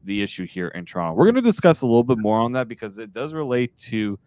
the 0.04 0.22
issue 0.22 0.46
here 0.46 0.68
in 0.68 0.86
Toronto. 0.86 1.14
We're 1.14 1.26
going 1.26 1.34
to 1.34 1.42
discuss 1.42 1.82
a 1.82 1.86
little 1.86 2.04
bit 2.04 2.16
more 2.16 2.38
on 2.38 2.52
that 2.52 2.68
because 2.68 2.96
it 2.96 3.12
does 3.12 3.34
relate 3.34 3.76
to 3.78 4.18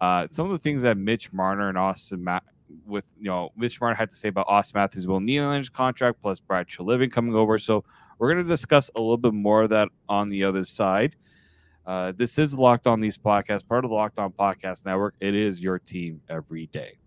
uh, 0.00 0.28
some 0.30 0.46
of 0.46 0.52
the 0.52 0.58
things 0.58 0.82
that 0.82 0.96
Mitch 0.96 1.32
Marner 1.32 1.68
and 1.68 1.76
Auston 1.76 2.40
with 2.86 3.04
you 3.18 3.30
know 3.30 3.50
Mitch 3.56 3.80
Marner 3.80 3.96
had 3.96 4.10
to 4.10 4.16
say 4.16 4.28
about 4.28 4.46
Auston 4.48 4.74
Matthews, 4.74 5.06
Will 5.06 5.18
Nylander's 5.18 5.70
contract, 5.70 6.20
plus 6.20 6.40
Brad 6.40 6.68
Treliving 6.68 7.10
coming 7.10 7.34
over. 7.34 7.58
So 7.58 7.84
we're 8.18 8.32
going 8.32 8.44
to 8.44 8.48
discuss 8.48 8.90
a 8.96 9.00
little 9.00 9.16
bit 9.16 9.32
more 9.32 9.62
of 9.62 9.70
that 9.70 9.88
on 10.08 10.28
the 10.28 10.44
other 10.44 10.64
side. 10.64 11.16
Uh, 11.86 12.12
this 12.16 12.38
is 12.38 12.54
Locked 12.54 12.86
On 12.86 13.00
Leafs 13.00 13.16
Podcast, 13.16 13.66
part 13.66 13.84
of 13.84 13.90
the 13.90 13.94
Locked 13.94 14.18
On 14.18 14.30
Podcast 14.30 14.84
Network. 14.84 15.14
It 15.20 15.34
is 15.34 15.60
your 15.60 15.78
team 15.78 16.20
every 16.28 16.66
day. 16.66 16.98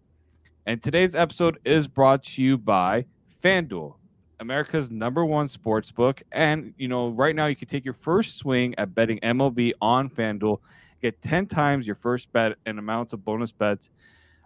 And 0.65 0.81
today's 0.81 1.15
episode 1.15 1.59
is 1.65 1.87
brought 1.87 2.23
to 2.23 2.41
you 2.41 2.57
by 2.57 3.05
FanDuel, 3.43 3.95
America's 4.39 4.89
number 4.89 5.25
one 5.25 5.47
sports 5.47 5.91
book. 5.91 6.21
And, 6.31 6.73
you 6.77 6.87
know, 6.87 7.09
right 7.09 7.35
now 7.35 7.47
you 7.47 7.55
can 7.55 7.67
take 7.67 7.85
your 7.85 7.93
first 7.93 8.37
swing 8.37 8.73
at 8.77 8.95
betting 8.95 9.19
MLB 9.19 9.73
on 9.81 10.09
FanDuel 10.09 10.59
Get 11.01 11.19
10 11.21 11.47
times 11.47 11.87
your 11.87 11.95
first 11.95 12.31
bet 12.31 12.57
and 12.65 12.77
amounts 12.77 13.13
of 13.13 13.25
bonus 13.25 13.51
bets 13.51 13.89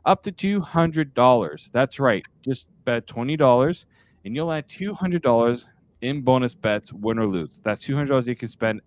up 0.05 0.23
to 0.23 0.31
$200. 0.31 1.71
That's 1.71 1.99
right. 1.99 2.25
Just 2.41 2.67
bet 2.85 3.05
$20 3.07 3.85
and 4.23 4.35
you'll 4.35 4.51
add 4.51 4.69
$200 4.69 5.65
in 6.05 6.21
bonus 6.21 6.53
bets, 6.53 6.93
win 6.93 7.17
or 7.17 7.25
lose. 7.25 7.61
That's 7.63 7.85
$200 7.85 8.27
you 8.27 8.35
can 8.35 8.49
spend 8.49 8.81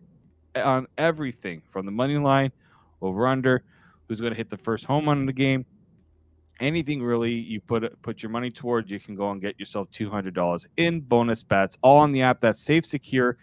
on 0.55 0.87
everything 0.97 1.63
from 1.71 1.85
the 1.85 1.93
money 1.93 2.17
line 2.17 2.53
over 3.03 3.27
under, 3.27 3.65
who's 4.07 4.21
going 4.21 4.33
to 4.33 4.37
hit 4.37 4.49
the 4.49 4.57
first 4.57 4.85
home 4.85 5.07
run 5.07 5.19
in 5.19 5.27
the 5.27 5.33
game, 5.33 5.67
anything 6.61 7.03
really 7.03 7.33
you 7.33 7.61
put 7.61 8.01
put 8.03 8.23
your 8.23 8.31
money 8.31 8.51
toward, 8.51 8.89
you 8.89 8.99
can 9.01 9.15
go 9.15 9.31
and 9.31 9.41
get 9.41 9.59
yourself 9.59 9.91
two 9.91 10.11
hundred 10.11 10.35
dollars 10.35 10.67
in 10.77 11.01
bonus 11.01 11.43
bets, 11.43 11.77
all 11.83 11.99
on 11.99 12.13
the 12.13 12.23
app 12.23 12.41
that's 12.41 12.61
safe, 12.61 12.87
secure, 12.87 13.37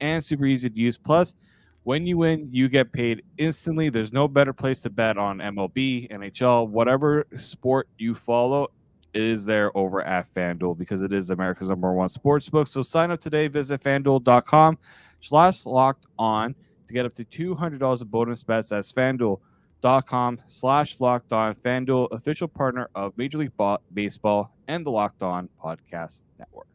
and 0.00 0.22
super 0.22 0.46
easy 0.46 0.70
to 0.70 0.76
use. 0.76 0.96
Plus, 0.96 1.34
when 1.84 2.06
you 2.06 2.18
win, 2.18 2.48
you 2.50 2.68
get 2.68 2.92
paid 2.92 3.22
instantly. 3.38 3.88
There's 3.88 4.12
no 4.12 4.28
better 4.28 4.52
place 4.52 4.80
to 4.82 4.90
bet 4.90 5.18
on 5.18 5.38
MLB, 5.38 6.10
NHL, 6.10 6.68
whatever 6.68 7.26
sport 7.36 7.88
you 7.98 8.14
follow 8.14 8.68
is 9.14 9.44
there 9.44 9.76
over 9.76 10.02
at 10.02 10.32
FanDuel 10.34 10.76
because 10.78 11.02
it 11.02 11.12
is 11.12 11.30
America's 11.30 11.68
number 11.68 11.92
one 11.92 12.08
sports 12.08 12.48
book. 12.48 12.66
So 12.68 12.82
sign 12.82 13.10
up 13.10 13.20
today. 13.20 13.48
Visit 13.48 13.82
fanduel.com 13.82 14.78
slash 15.20 15.66
locked 15.66 16.06
on 16.18 16.54
to 16.86 16.94
get 16.94 17.06
up 17.06 17.14
to 17.14 17.24
$200 17.24 18.00
of 18.00 18.10
bonus 18.10 18.42
bets. 18.42 18.68
That's 18.68 18.92
fanduel.com 18.92 20.40
slash 20.48 21.00
locked 21.00 21.32
on. 21.32 21.54
FanDuel, 21.56 22.08
official 22.12 22.48
partner 22.48 22.88
of 22.94 23.16
Major 23.16 23.38
League 23.38 23.52
Baseball 23.92 24.54
and 24.68 24.84
the 24.84 24.90
Locked 24.90 25.22
On 25.22 25.48
Podcast 25.62 26.20
Network. 26.38 26.66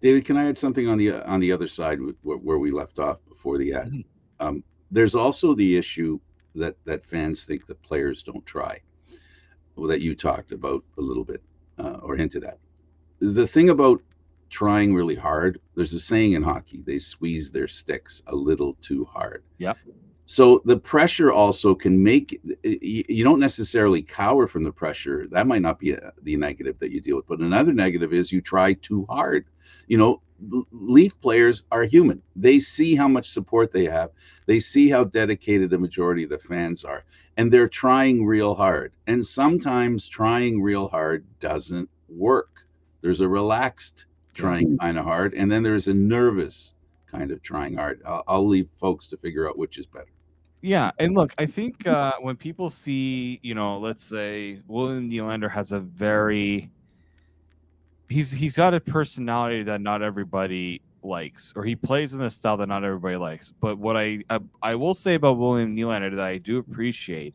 David, 0.00 0.24
can 0.24 0.36
I 0.36 0.48
add 0.48 0.58
something 0.58 0.88
on 0.88 0.98
the 0.98 1.12
on 1.28 1.40
the 1.40 1.50
other 1.50 1.66
side 1.66 1.98
where, 2.22 2.36
where 2.36 2.58
we 2.58 2.70
left 2.70 2.98
off 2.98 3.18
before 3.28 3.56
the 3.58 3.72
ad? 3.72 3.88
Mm-hmm. 3.88 4.00
Um, 4.46 4.64
there's 4.90 5.14
also 5.14 5.54
the 5.54 5.76
issue 5.76 6.20
that 6.54 6.76
that 6.84 7.04
fans 7.04 7.44
think 7.44 7.66
that 7.66 7.82
players 7.82 8.22
don't 8.22 8.44
try 8.44 8.80
that 9.76 10.00
you 10.00 10.14
talked 10.14 10.52
about 10.52 10.82
a 10.98 11.00
little 11.00 11.24
bit 11.24 11.42
uh, 11.78 11.98
or 12.02 12.16
hinted 12.16 12.44
at. 12.44 12.58
The 13.18 13.46
thing 13.46 13.70
about 13.70 14.02
trying 14.48 14.94
really 14.94 15.14
hard, 15.14 15.60
there's 15.74 15.92
a 15.92 16.00
saying 16.00 16.32
in 16.32 16.42
hockey, 16.42 16.82
they 16.86 16.98
squeeze 16.98 17.50
their 17.50 17.68
sticks 17.68 18.22
a 18.26 18.34
little 18.34 18.74
too 18.80 19.04
hard. 19.04 19.42
Yep. 19.58 19.76
So 20.26 20.60
the 20.64 20.76
pressure 20.76 21.30
also 21.30 21.74
can 21.74 22.02
make 22.02 22.40
you 22.64 23.22
don't 23.22 23.38
necessarily 23.38 24.02
cower 24.02 24.48
from 24.48 24.64
the 24.64 24.72
pressure. 24.72 25.28
That 25.30 25.46
might 25.46 25.62
not 25.62 25.78
be 25.78 25.92
a, 25.92 26.12
the 26.22 26.36
negative 26.36 26.78
that 26.80 26.90
you 26.90 27.00
deal 27.00 27.16
with, 27.16 27.28
but 27.28 27.38
another 27.38 27.72
negative 27.72 28.12
is 28.12 28.32
you 28.32 28.40
try 28.40 28.72
too 28.74 29.06
hard. 29.08 29.46
You 29.86 29.98
know, 29.98 30.20
Leaf 30.70 31.18
players 31.20 31.64
are 31.72 31.84
human. 31.84 32.22
They 32.34 32.60
see 32.60 32.94
how 32.94 33.08
much 33.08 33.30
support 33.30 33.72
they 33.72 33.86
have. 33.86 34.10
They 34.46 34.60
see 34.60 34.90
how 34.90 35.04
dedicated 35.04 35.70
the 35.70 35.78
majority 35.78 36.24
of 36.24 36.30
the 36.30 36.38
fans 36.38 36.84
are, 36.84 37.04
and 37.36 37.50
they're 37.50 37.68
trying 37.68 38.24
real 38.24 38.54
hard. 38.54 38.92
And 39.06 39.24
sometimes 39.24 40.08
trying 40.08 40.60
real 40.60 40.88
hard 40.88 41.24
doesn't 41.40 41.88
work. 42.08 42.66
There's 43.00 43.20
a 43.20 43.28
relaxed 43.28 44.06
trying 44.34 44.76
kind 44.78 44.98
of 44.98 45.04
hard, 45.04 45.34
and 45.34 45.50
then 45.50 45.62
there's 45.62 45.88
a 45.88 45.94
nervous 45.94 46.74
kind 47.06 47.30
of 47.30 47.42
trying 47.42 47.76
hard. 47.76 48.02
I'll, 48.04 48.24
I'll 48.28 48.46
leave 48.46 48.68
folks 48.78 49.08
to 49.08 49.16
figure 49.16 49.48
out 49.48 49.56
which 49.56 49.78
is 49.78 49.86
better. 49.86 50.10
Yeah, 50.62 50.90
and 50.98 51.14
look, 51.14 51.34
I 51.38 51.46
think 51.46 51.86
uh, 51.86 52.14
when 52.20 52.36
people 52.36 52.70
see, 52.70 53.38
you 53.42 53.54
know, 53.54 53.78
let's 53.78 54.04
say 54.04 54.60
William 54.66 55.10
Nylander 55.10 55.50
has 55.50 55.72
a 55.72 55.78
very 55.80 56.70
he's 58.08 58.30
he's 58.30 58.56
got 58.56 58.74
a 58.74 58.80
personality 58.80 59.62
that 59.64 59.80
not 59.80 60.02
everybody 60.02 60.82
likes, 61.02 61.52
or 61.56 61.64
he 61.64 61.76
plays 61.76 62.14
in 62.14 62.20
a 62.22 62.30
style 62.30 62.56
that 62.58 62.68
not 62.68 62.84
everybody 62.84 63.16
likes. 63.16 63.52
But 63.60 63.78
what 63.78 63.96
I 63.96 64.22
I, 64.30 64.40
I 64.62 64.74
will 64.74 64.94
say 64.94 65.14
about 65.14 65.38
William 65.38 65.74
Nylander 65.76 66.14
that 66.16 66.24
I 66.24 66.38
do 66.38 66.58
appreciate 66.58 67.34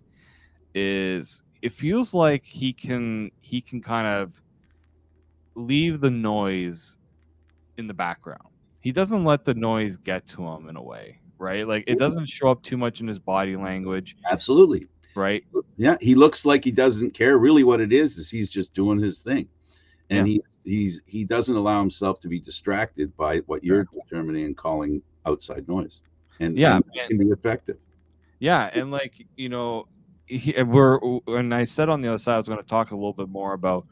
is 0.73 1.43
it 1.61 1.71
feels 1.71 2.13
like 2.13 2.45
he 2.45 2.73
can 2.73 3.31
he 3.39 3.61
can 3.61 3.81
kind 3.81 4.07
of 4.07 4.41
leave 5.55 5.99
the 5.99 6.09
noise 6.09 6.97
in 7.77 7.87
the 7.87 7.93
background. 7.93 8.47
He 8.79 8.91
doesn't 8.91 9.23
let 9.25 9.45
the 9.45 9.53
noise 9.53 9.97
get 9.97 10.27
to 10.29 10.47
him 10.47 10.67
in 10.69 10.75
a 10.75 10.81
way, 10.81 11.19
right? 11.37 11.67
Like 11.67 11.83
it 11.87 11.99
doesn't 11.99 12.27
show 12.27 12.49
up 12.49 12.63
too 12.63 12.77
much 12.77 13.01
in 13.01 13.07
his 13.07 13.19
body 13.19 13.55
language. 13.55 14.17
Absolutely. 14.29 14.87
Right? 15.13 15.43
Yeah, 15.75 15.97
he 15.99 16.15
looks 16.15 16.45
like 16.45 16.63
he 16.63 16.71
doesn't 16.71 17.11
care. 17.11 17.37
Really 17.37 17.65
what 17.65 17.81
it 17.81 17.91
is 17.91 18.17
is 18.17 18.29
he's 18.29 18.49
just 18.49 18.73
doing 18.73 18.97
his 18.97 19.21
thing 19.21 19.49
and 20.11 20.27
yeah. 20.27 20.39
he 20.63 20.69
he's 20.69 21.01
he 21.05 21.23
doesn't 21.23 21.55
allow 21.55 21.79
himself 21.79 22.19
to 22.19 22.27
be 22.27 22.39
distracted 22.39 23.15
by 23.17 23.39
what 23.47 23.63
you're 23.63 23.87
determining 23.91 24.45
and 24.45 24.55
calling 24.55 25.01
outside 25.25 25.67
noise 25.67 26.01
and 26.39 26.57
yeah. 26.57 26.75
and 26.75 27.09
can 27.09 27.17
be 27.17 27.29
effective. 27.29 27.77
Yeah 28.39 28.69
and 28.73 28.91
like 28.91 29.25
you 29.35 29.49
know 29.49 29.87
he, 30.25 30.55
we're 30.63 30.99
and 31.27 31.53
i 31.53 31.65
said 31.65 31.89
on 31.89 32.01
the 32.01 32.07
other 32.07 32.17
side 32.17 32.35
i 32.35 32.37
was 32.37 32.47
going 32.47 32.61
to 32.61 32.65
talk 32.67 32.91
a 32.91 32.95
little 32.95 33.13
bit 33.13 33.27
more 33.27 33.53
about 33.53 33.85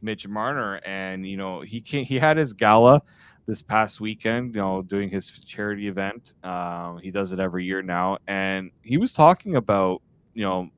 mitch 0.00 0.28
marner 0.28 0.76
and 0.86 1.26
you 1.26 1.36
know 1.36 1.60
he 1.60 1.80
came 1.80 2.04
he 2.04 2.18
had 2.18 2.36
his 2.36 2.52
gala 2.52 3.02
this 3.46 3.62
past 3.62 4.00
weekend 4.00 4.54
you 4.54 4.60
know 4.60 4.82
doing 4.82 5.08
his 5.08 5.28
charity 5.28 5.88
event. 5.88 6.34
Um, 6.44 6.98
he 6.98 7.10
does 7.10 7.32
it 7.32 7.40
every 7.40 7.64
year 7.64 7.82
now. 7.82 8.18
And 8.26 8.70
he 8.82 8.96
was 8.96 9.12
talking 9.12 9.56
about 9.56 10.02
you 10.34 10.44
know 10.44 10.70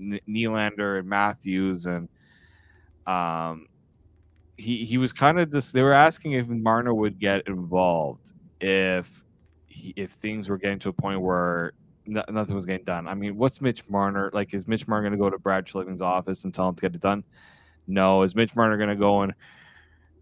Nylander 0.00 0.98
and 0.98 1.08
Matthews 1.08 1.86
and 1.86 2.08
um, 3.06 3.66
he 4.60 4.84
he 4.84 4.98
was 4.98 5.12
kind 5.12 5.40
of 5.40 5.50
this. 5.50 5.72
They 5.72 5.82
were 5.82 5.92
asking 5.92 6.32
if 6.32 6.46
Marner 6.46 6.94
would 6.94 7.18
get 7.18 7.46
involved 7.48 8.32
if 8.60 9.08
he, 9.66 9.94
if 9.96 10.12
things 10.12 10.48
were 10.48 10.58
getting 10.58 10.78
to 10.80 10.90
a 10.90 10.92
point 10.92 11.20
where 11.20 11.72
no, 12.06 12.22
nothing 12.28 12.54
was 12.54 12.66
getting 12.66 12.84
done. 12.84 13.08
I 13.08 13.14
mean, 13.14 13.36
what's 13.36 13.60
Mitch 13.60 13.88
Marner 13.88 14.30
like? 14.32 14.52
Is 14.54 14.68
Mitch 14.68 14.86
Marner 14.86 15.08
going 15.08 15.18
to 15.18 15.22
go 15.22 15.30
to 15.30 15.38
Brad 15.38 15.66
Treliving's 15.66 16.02
office 16.02 16.44
and 16.44 16.54
tell 16.54 16.68
him 16.68 16.74
to 16.74 16.80
get 16.82 16.94
it 16.94 17.00
done? 17.00 17.24
No. 17.86 18.22
Is 18.22 18.34
Mitch 18.34 18.54
Marner 18.54 18.76
going 18.76 18.90
to 18.90 18.96
go 18.96 19.22
and 19.22 19.32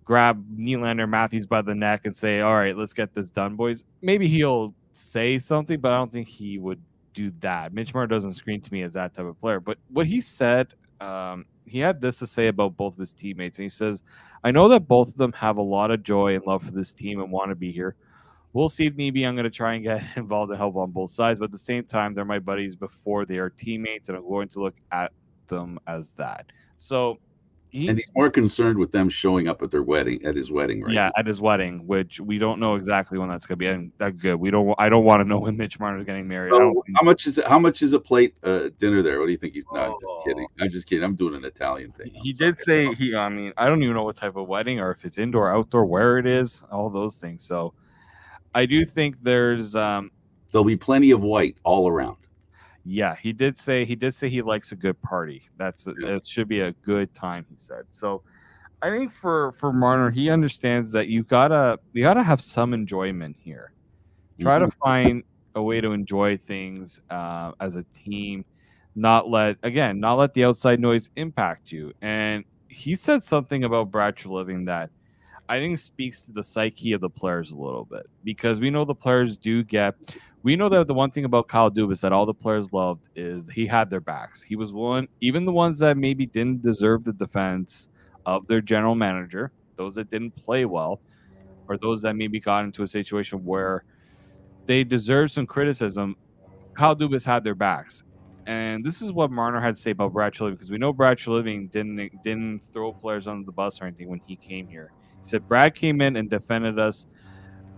grab 0.04 0.42
Nylander 0.56 1.08
Matthews 1.08 1.46
by 1.46 1.62
the 1.62 1.74
neck 1.74 2.02
and 2.04 2.16
say, 2.16 2.40
"All 2.40 2.54
right, 2.54 2.76
let's 2.76 2.92
get 2.92 3.14
this 3.14 3.28
done, 3.28 3.56
boys"? 3.56 3.84
Maybe 4.02 4.28
he'll 4.28 4.74
say 4.92 5.38
something, 5.38 5.80
but 5.80 5.92
I 5.92 5.96
don't 5.96 6.12
think 6.12 6.28
he 6.28 6.58
would 6.58 6.80
do 7.12 7.32
that. 7.40 7.72
Mitch 7.72 7.92
Marner 7.92 8.06
doesn't 8.06 8.34
scream 8.34 8.60
to 8.60 8.72
me 8.72 8.82
as 8.82 8.94
that 8.94 9.14
type 9.14 9.26
of 9.26 9.40
player. 9.40 9.58
But 9.60 9.78
what 9.88 10.06
he 10.06 10.20
said 10.20 10.74
um, 11.00 11.44
he 11.68 11.78
had 11.78 12.00
this 12.00 12.18
to 12.18 12.26
say 12.26 12.48
about 12.48 12.76
both 12.76 12.94
of 12.94 12.98
his 12.98 13.12
teammates, 13.12 13.58
and 13.58 13.64
he 13.64 13.68
says, 13.70 14.02
"I 14.44 14.50
know 14.50 14.68
that 14.68 14.88
both 14.88 15.08
of 15.08 15.16
them 15.16 15.32
have 15.32 15.56
a 15.56 15.62
lot 15.62 15.90
of 15.90 16.02
joy 16.02 16.34
and 16.34 16.44
love 16.46 16.62
for 16.62 16.70
this 16.70 16.92
team 16.92 17.20
and 17.20 17.30
want 17.30 17.50
to 17.50 17.54
be 17.54 17.72
here. 17.72 17.96
We'll 18.52 18.68
see 18.68 18.86
if 18.86 18.94
need 18.94 19.14
be. 19.14 19.24
I'm 19.24 19.34
going 19.34 19.44
to 19.44 19.50
try 19.50 19.74
and 19.74 19.84
get 19.84 20.02
involved 20.16 20.50
and 20.50 20.58
help 20.58 20.76
on 20.76 20.90
both 20.90 21.10
sides, 21.12 21.38
but 21.38 21.46
at 21.46 21.52
the 21.52 21.58
same 21.58 21.84
time, 21.84 22.14
they're 22.14 22.24
my 22.24 22.38
buddies 22.38 22.76
before 22.76 23.24
they 23.24 23.38
are 23.38 23.50
teammates, 23.50 24.08
and 24.08 24.16
I'm 24.16 24.28
going 24.28 24.48
to 24.48 24.60
look 24.60 24.76
at 24.92 25.12
them 25.48 25.78
as 25.86 26.12
that." 26.12 26.46
So 26.76 27.18
he, 27.70 27.88
and 27.88 27.98
he's 27.98 28.08
more 28.14 28.30
concerned 28.30 28.78
with 28.78 28.92
them 28.92 29.08
showing 29.08 29.48
up 29.48 29.62
at 29.62 29.70
their 29.70 29.82
wedding, 29.82 30.24
at 30.24 30.34
his 30.34 30.50
wedding, 30.50 30.82
right? 30.82 30.94
Yeah, 30.94 31.10
at 31.16 31.26
his 31.26 31.40
wedding, 31.40 31.86
which 31.86 32.20
we 32.20 32.38
don't 32.38 32.60
know 32.60 32.74
exactly 32.76 33.18
when 33.18 33.28
that's 33.28 33.46
going 33.46 33.58
to 33.58 33.58
be. 33.58 33.66
And 33.66 33.92
that 33.98 34.18
good. 34.18 34.36
We 34.36 34.50
don't. 34.50 34.74
I 34.78 34.88
don't 34.88 35.04
want 35.04 35.20
to 35.20 35.24
know 35.24 35.38
when 35.38 35.56
Mitch 35.56 35.78
Marner 35.78 35.98
is 35.98 36.04
getting 36.04 36.26
married. 36.26 36.52
So 36.52 36.82
how 36.96 37.04
much 37.04 37.26
is 37.26 37.38
it? 37.38 37.46
How 37.46 37.58
much 37.58 37.82
is 37.82 37.92
a 37.92 38.00
plate 38.00 38.34
uh, 38.42 38.70
dinner 38.78 39.02
there? 39.02 39.20
What 39.20 39.26
do 39.26 39.32
you 39.32 39.38
think 39.38 39.54
he's? 39.54 39.64
Oh. 39.70 39.76
No, 39.76 39.98
just 40.00 40.26
kidding. 40.26 40.46
Oh. 40.48 40.64
I'm 40.64 40.70
just 40.70 40.88
kidding. 40.88 41.04
I'm 41.04 41.14
doing 41.14 41.34
an 41.34 41.44
Italian 41.44 41.92
thing. 41.92 42.10
He 42.14 42.32
did 42.32 42.58
say 42.58 42.92
he. 42.94 43.14
I 43.14 43.28
mean, 43.28 43.52
I 43.56 43.68
don't 43.68 43.82
even 43.82 43.94
know 43.94 44.04
what 44.04 44.16
type 44.16 44.36
of 44.36 44.48
wedding 44.48 44.80
or 44.80 44.90
if 44.90 45.04
it's 45.04 45.18
indoor, 45.18 45.52
outdoor, 45.52 45.84
where 45.84 46.18
it 46.18 46.26
is, 46.26 46.64
all 46.72 46.90
those 46.90 47.16
things. 47.16 47.44
So, 47.44 47.74
I 48.54 48.66
do 48.66 48.84
think 48.84 49.16
there's. 49.22 49.74
um 49.74 50.10
There'll 50.50 50.64
be 50.64 50.76
plenty 50.76 51.10
of 51.10 51.22
white 51.22 51.58
all 51.62 51.88
around. 51.88 52.16
Yeah, 52.90 53.16
he 53.16 53.34
did 53.34 53.58
say 53.58 53.84
he 53.84 53.94
did 53.94 54.14
say 54.14 54.30
he 54.30 54.40
likes 54.40 54.72
a 54.72 54.76
good 54.76 55.00
party. 55.02 55.42
That's 55.58 55.86
yeah. 55.86 56.16
it 56.16 56.24
should 56.24 56.48
be 56.48 56.60
a 56.60 56.72
good 56.72 57.12
time. 57.12 57.44
He 57.50 57.56
said 57.58 57.82
so. 57.90 58.22
I 58.80 58.88
think 58.88 59.12
for 59.12 59.52
for 59.58 59.74
Marner, 59.74 60.10
he 60.10 60.30
understands 60.30 60.90
that 60.92 61.08
you 61.08 61.22
gotta 61.22 61.78
you 61.92 62.02
gotta 62.02 62.22
have 62.22 62.40
some 62.40 62.72
enjoyment 62.72 63.36
here. 63.38 63.74
Try 64.40 64.58
mm-hmm. 64.58 64.70
to 64.70 64.76
find 64.78 65.22
a 65.54 65.62
way 65.62 65.82
to 65.82 65.90
enjoy 65.92 66.38
things 66.38 67.02
uh, 67.10 67.52
as 67.60 67.76
a 67.76 67.82
team. 67.92 68.46
Not 68.94 69.28
let 69.28 69.58
again, 69.62 70.00
not 70.00 70.14
let 70.14 70.32
the 70.32 70.44
outside 70.44 70.80
noise 70.80 71.10
impact 71.16 71.70
you. 71.70 71.92
And 72.00 72.42
he 72.68 72.96
said 72.96 73.22
something 73.22 73.64
about 73.64 73.90
Brad 73.90 74.16
Treliving 74.16 74.64
that 74.64 74.88
I 75.50 75.58
think 75.58 75.78
speaks 75.78 76.22
to 76.22 76.32
the 76.32 76.42
psyche 76.42 76.92
of 76.92 77.02
the 77.02 77.10
players 77.10 77.50
a 77.50 77.56
little 77.56 77.84
bit 77.84 78.06
because 78.24 78.60
we 78.60 78.70
know 78.70 78.86
the 78.86 78.94
players 78.94 79.36
do 79.36 79.62
get. 79.62 79.94
We 80.42 80.54
know 80.54 80.68
that 80.68 80.86
the 80.86 80.94
one 80.94 81.10
thing 81.10 81.24
about 81.24 81.48
Kyle 81.48 81.70
Dubas 81.70 82.00
that 82.02 82.12
all 82.12 82.24
the 82.24 82.34
players 82.34 82.72
loved 82.72 83.08
is 83.16 83.48
he 83.48 83.66
had 83.66 83.90
their 83.90 84.00
backs. 84.00 84.40
He 84.40 84.54
was 84.54 84.72
one, 84.72 85.08
even 85.20 85.44
the 85.44 85.52
ones 85.52 85.78
that 85.80 85.96
maybe 85.96 86.26
didn't 86.26 86.62
deserve 86.62 87.04
the 87.04 87.12
defense 87.12 87.88
of 88.24 88.46
their 88.46 88.60
general 88.60 88.94
manager, 88.94 89.50
those 89.76 89.96
that 89.96 90.10
didn't 90.10 90.36
play 90.36 90.64
well, 90.64 91.00
or 91.68 91.76
those 91.76 92.02
that 92.02 92.14
maybe 92.14 92.38
got 92.38 92.64
into 92.64 92.82
a 92.82 92.86
situation 92.86 93.44
where 93.44 93.84
they 94.66 94.84
deserve 94.84 95.30
some 95.30 95.46
criticism. 95.46 96.16
Kyle 96.74 96.94
Dubas 96.94 97.24
had 97.24 97.42
their 97.42 97.56
backs, 97.56 98.04
and 98.46 98.84
this 98.84 99.02
is 99.02 99.10
what 99.10 99.32
Marner 99.32 99.60
had 99.60 99.74
to 99.74 99.80
say 99.80 99.90
about 99.90 100.12
Brad 100.12 100.32
Treliving 100.32 100.52
because 100.52 100.70
we 100.70 100.78
know 100.78 100.92
Brad 100.92 101.18
Treliving 101.18 101.70
didn't 101.70 102.22
didn't 102.22 102.60
throw 102.72 102.92
players 102.92 103.26
under 103.26 103.44
the 103.44 103.52
bus 103.52 103.80
or 103.80 103.86
anything 103.86 104.08
when 104.08 104.20
he 104.26 104.36
came 104.36 104.68
here. 104.68 104.92
He 105.22 105.28
said 105.28 105.48
Brad 105.48 105.74
came 105.74 106.00
in 106.00 106.14
and 106.14 106.30
defended 106.30 106.78
us 106.78 107.06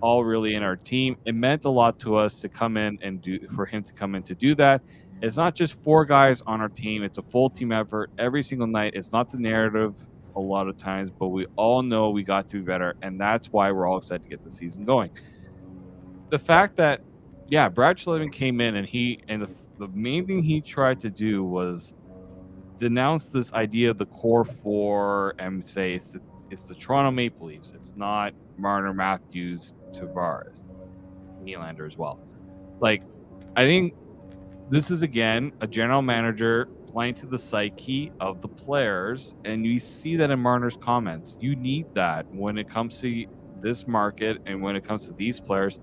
all 0.00 0.24
really 0.24 0.54
in 0.54 0.62
our 0.62 0.76
team. 0.76 1.16
It 1.24 1.34
meant 1.34 1.64
a 1.64 1.70
lot 1.70 1.98
to 2.00 2.16
us 2.16 2.40
to 2.40 2.48
come 2.48 2.76
in 2.76 2.98
and 3.02 3.20
do 3.20 3.48
for 3.54 3.66
him 3.66 3.82
to 3.82 3.92
come 3.92 4.14
in 4.14 4.22
to 4.24 4.34
do 4.34 4.54
that. 4.56 4.82
It's 5.22 5.36
not 5.36 5.54
just 5.54 5.74
four 5.82 6.04
guys 6.04 6.40
on 6.46 6.60
our 6.60 6.68
team, 6.68 7.02
it's 7.02 7.18
a 7.18 7.22
full 7.22 7.50
team 7.50 7.72
effort 7.72 8.10
every 8.18 8.42
single 8.42 8.66
night. 8.66 8.94
It's 8.94 9.12
not 9.12 9.28
the 9.30 9.38
narrative 9.38 9.94
a 10.36 10.40
lot 10.40 10.68
of 10.68 10.78
times, 10.78 11.10
but 11.10 11.28
we 11.28 11.46
all 11.56 11.82
know 11.82 12.10
we 12.10 12.22
got 12.22 12.48
to 12.50 12.56
be 12.56 12.62
better, 12.62 12.94
and 13.02 13.20
that's 13.20 13.48
why 13.48 13.70
we're 13.70 13.86
all 13.86 13.98
excited 13.98 14.22
to 14.22 14.30
get 14.30 14.42
the 14.44 14.50
season 14.50 14.84
going. 14.84 15.10
The 16.30 16.38
fact 16.38 16.76
that, 16.76 17.02
yeah, 17.48 17.68
Brad 17.68 17.96
Treliving 17.98 18.32
came 18.32 18.60
in 18.60 18.76
and 18.76 18.86
he 18.86 19.20
and 19.28 19.42
the, 19.42 19.50
the 19.78 19.88
main 19.88 20.26
thing 20.26 20.42
he 20.42 20.60
tried 20.60 21.00
to 21.02 21.10
do 21.10 21.44
was 21.44 21.92
denounce 22.78 23.26
this 23.26 23.52
idea 23.52 23.90
of 23.90 23.98
the 23.98 24.06
core 24.06 24.44
four 24.44 25.34
and 25.38 25.62
say 25.62 25.94
it's 25.94 26.12
the, 26.12 26.20
it's 26.50 26.62
the 26.62 26.74
Toronto 26.74 27.10
Maple 27.10 27.46
Leafs. 27.46 27.72
It's 27.74 27.94
not 27.96 28.34
Marner, 28.58 28.92
Matthews, 28.92 29.74
Tavares, 29.92 30.58
Nylander 31.42 31.86
as 31.86 31.96
well. 31.96 32.18
Like, 32.80 33.02
I 33.56 33.64
think 33.64 33.94
this 34.68 34.90
is 34.90 35.02
again 35.02 35.52
a 35.60 35.66
general 35.66 36.02
manager 36.02 36.68
playing 36.90 37.14
to 37.14 37.26
the 37.26 37.38
psyche 37.38 38.12
of 38.20 38.40
the 38.42 38.48
players, 38.48 39.34
and 39.44 39.64
you 39.64 39.78
see 39.78 40.16
that 40.16 40.30
in 40.30 40.40
Marner's 40.40 40.76
comments. 40.76 41.36
You 41.40 41.56
need 41.56 41.86
that 41.94 42.26
when 42.34 42.58
it 42.58 42.68
comes 42.68 43.00
to 43.00 43.26
this 43.60 43.86
market 43.86 44.38
and 44.46 44.60
when 44.60 44.76
it 44.76 44.84
comes 44.84 45.06
to 45.06 45.12
these 45.12 45.38
players. 45.38 45.78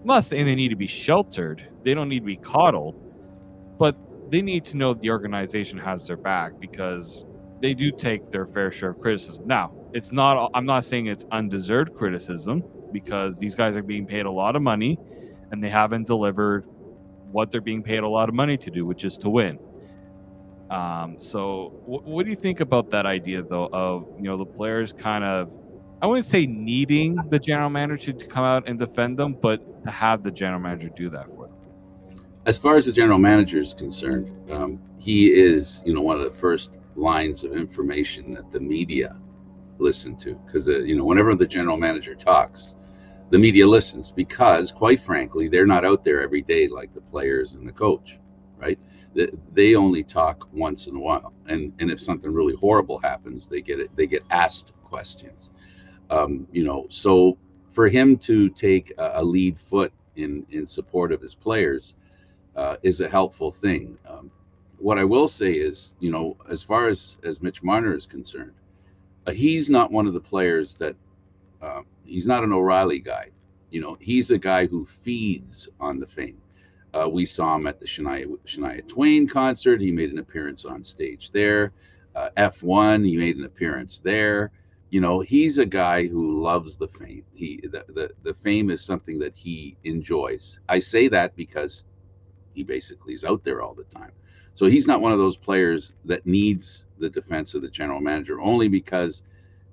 I'm 0.00 0.06
not 0.06 0.24
saying 0.24 0.44
they 0.46 0.54
need 0.54 0.68
to 0.68 0.76
be 0.76 0.86
sheltered; 0.86 1.66
they 1.84 1.94
don't 1.94 2.08
need 2.08 2.20
to 2.20 2.26
be 2.26 2.36
coddled, 2.36 3.00
but 3.78 3.96
they 4.30 4.42
need 4.42 4.64
to 4.66 4.76
know 4.76 4.94
the 4.94 5.10
organization 5.10 5.78
has 5.78 6.06
their 6.06 6.16
back 6.16 6.58
because 6.60 7.24
they 7.60 7.74
do 7.74 7.90
take 7.90 8.30
their 8.30 8.46
fair 8.46 8.70
share 8.70 8.90
of 8.90 9.00
criticism. 9.00 9.46
Now, 9.46 9.72
it's 9.96 10.12
not. 10.12 10.50
I'm 10.52 10.66
not 10.66 10.84
saying 10.84 11.06
it's 11.06 11.24
undeserved 11.32 11.94
criticism 11.94 12.62
because 12.92 13.38
these 13.38 13.54
guys 13.54 13.74
are 13.76 13.82
being 13.82 14.06
paid 14.06 14.26
a 14.26 14.30
lot 14.30 14.54
of 14.54 14.60
money, 14.60 14.98
and 15.50 15.64
they 15.64 15.70
haven't 15.70 16.06
delivered 16.06 16.66
what 17.32 17.50
they're 17.50 17.62
being 17.62 17.82
paid 17.82 18.00
a 18.00 18.08
lot 18.08 18.28
of 18.28 18.34
money 18.34 18.58
to 18.58 18.70
do, 18.70 18.84
which 18.84 19.04
is 19.06 19.16
to 19.18 19.30
win. 19.30 19.58
Um, 20.70 21.16
so, 21.18 21.80
w- 21.86 22.02
what 22.04 22.24
do 22.24 22.30
you 22.30 22.36
think 22.36 22.60
about 22.60 22.90
that 22.90 23.06
idea, 23.06 23.42
though, 23.42 23.70
of 23.72 24.06
you 24.18 24.24
know 24.24 24.36
the 24.36 24.44
players 24.44 24.92
kind 24.92 25.24
of, 25.24 25.50
I 26.02 26.06
wouldn't 26.06 26.26
say 26.26 26.44
needing 26.44 27.16
the 27.30 27.38
general 27.38 27.70
manager 27.70 28.12
to 28.12 28.26
come 28.26 28.44
out 28.44 28.68
and 28.68 28.78
defend 28.78 29.18
them, 29.18 29.32
but 29.32 29.82
to 29.84 29.90
have 29.90 30.22
the 30.22 30.30
general 30.30 30.60
manager 30.60 30.90
do 30.90 31.08
that 31.08 31.26
for 31.28 31.46
them? 31.46 31.56
As 32.44 32.58
far 32.58 32.76
as 32.76 32.84
the 32.84 32.92
general 32.92 33.18
manager 33.18 33.60
is 33.60 33.72
concerned, 33.72 34.30
um, 34.52 34.78
he 34.98 35.32
is, 35.32 35.82
you 35.86 35.94
know, 35.94 36.02
one 36.02 36.18
of 36.18 36.24
the 36.24 36.38
first 36.38 36.76
lines 36.96 37.44
of 37.44 37.56
information 37.56 38.34
that 38.34 38.52
the 38.52 38.60
media 38.60 39.16
listen 39.78 40.16
to, 40.16 40.34
because 40.46 40.68
uh, 40.68 40.78
you 40.78 40.96
know, 40.96 41.04
whenever 41.04 41.34
the 41.34 41.46
general 41.46 41.76
manager 41.76 42.14
talks, 42.14 42.74
the 43.30 43.38
media 43.38 43.66
listens 43.66 44.12
because, 44.12 44.70
quite 44.70 45.00
frankly, 45.00 45.48
they're 45.48 45.66
not 45.66 45.84
out 45.84 46.04
there 46.04 46.22
every 46.22 46.42
day 46.42 46.68
like 46.68 46.94
the 46.94 47.00
players 47.00 47.54
and 47.54 47.66
the 47.66 47.72
coach, 47.72 48.18
right? 48.56 48.78
they 49.52 49.74
only 49.74 50.02
talk 50.02 50.48
once 50.52 50.86
in 50.86 50.96
a 50.96 50.98
while, 50.98 51.32
and 51.46 51.72
and 51.78 51.90
if 51.90 52.00
something 52.00 52.32
really 52.32 52.54
horrible 52.54 52.98
happens, 52.98 53.48
they 53.48 53.60
get 53.60 53.80
it. 53.80 53.94
They 53.96 54.06
get 54.06 54.22
asked 54.30 54.72
questions. 54.84 55.50
Um, 56.10 56.46
you 56.52 56.64
know, 56.64 56.86
so 56.88 57.38
for 57.70 57.88
him 57.88 58.16
to 58.18 58.48
take 58.50 58.92
a, 58.98 59.12
a, 59.16 59.24
lead 59.24 59.58
foot 59.58 59.92
in 60.16 60.46
in 60.50 60.66
support 60.66 61.12
of 61.12 61.20
his 61.20 61.34
players 61.34 61.96
uh, 62.54 62.76
is 62.82 63.00
a 63.00 63.08
helpful 63.08 63.50
thing. 63.50 63.98
Um, 64.08 64.30
what 64.78 64.98
I 64.98 65.04
will 65.04 65.28
say 65.28 65.52
is, 65.52 65.94
you 65.98 66.10
know, 66.10 66.36
as 66.48 66.62
far 66.62 66.88
as 66.88 67.16
as 67.24 67.40
Mitch 67.40 67.62
Marner 67.62 67.94
is 67.94 68.06
concerned, 68.06 68.52
he's 69.34 69.70
not 69.70 69.90
one 69.90 70.06
of 70.06 70.14
the 70.14 70.20
players 70.20 70.76
that 70.76 70.96
uh, 71.62 71.82
he's 72.04 72.26
not 72.26 72.44
an 72.44 72.52
O'Reilly 72.52 72.98
guy. 72.98 73.30
You 73.70 73.80
know, 73.80 73.96
he's 74.00 74.30
a 74.30 74.38
guy 74.38 74.66
who 74.66 74.86
feeds 74.86 75.68
on 75.80 75.98
the 75.98 76.06
fame. 76.06 76.40
Uh, 76.94 77.08
we 77.08 77.26
saw 77.26 77.56
him 77.56 77.66
at 77.66 77.78
the 77.78 77.86
Shania, 77.86 78.26
Shania 78.46 78.86
Twain 78.88 79.28
concert. 79.28 79.80
He 79.80 79.92
made 79.92 80.10
an 80.10 80.18
appearance 80.18 80.64
on 80.64 80.82
stage 80.82 81.30
there. 81.30 81.72
Uh, 82.14 82.30
F1, 82.36 83.06
he 83.06 83.16
made 83.16 83.36
an 83.36 83.44
appearance 83.44 84.00
there. 84.00 84.50
You 84.90 85.00
know, 85.00 85.20
he's 85.20 85.58
a 85.58 85.66
guy 85.66 86.06
who 86.06 86.40
loves 86.40 86.76
the 86.76 86.88
fame. 86.88 87.24
He 87.34 87.60
the, 87.64 87.84
the, 87.88 88.10
the 88.22 88.32
fame 88.32 88.70
is 88.70 88.80
something 88.80 89.18
that 89.18 89.34
he 89.34 89.76
enjoys. 89.84 90.60
I 90.68 90.78
say 90.78 91.08
that 91.08 91.36
because 91.36 91.84
he 92.54 92.62
basically 92.62 93.12
is 93.12 93.24
out 93.24 93.44
there 93.44 93.60
all 93.60 93.74
the 93.74 93.84
time. 93.84 94.12
So 94.54 94.66
he's 94.66 94.86
not 94.86 95.02
one 95.02 95.12
of 95.12 95.18
those 95.18 95.36
players 95.36 95.92
that 96.06 96.24
needs 96.24 96.85
the 96.98 97.10
defense 97.10 97.54
of 97.54 97.62
the 97.62 97.68
general 97.68 98.00
manager 98.00 98.40
only 98.40 98.68
because 98.68 99.22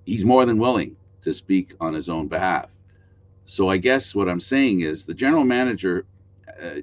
he's 0.05 0.25
more 0.25 0.45
than 0.45 0.57
willing 0.57 0.95
to 1.21 1.33
speak 1.33 1.73
on 1.79 1.93
his 1.93 2.09
own 2.09 2.27
behalf. 2.27 2.71
So 3.45 3.69
I 3.69 3.77
guess 3.77 4.15
what 4.15 4.29
I'm 4.29 4.39
saying 4.39 4.81
is 4.81 5.05
the 5.05 5.13
general 5.13 5.43
manager 5.43 6.05
uh, 6.61 6.81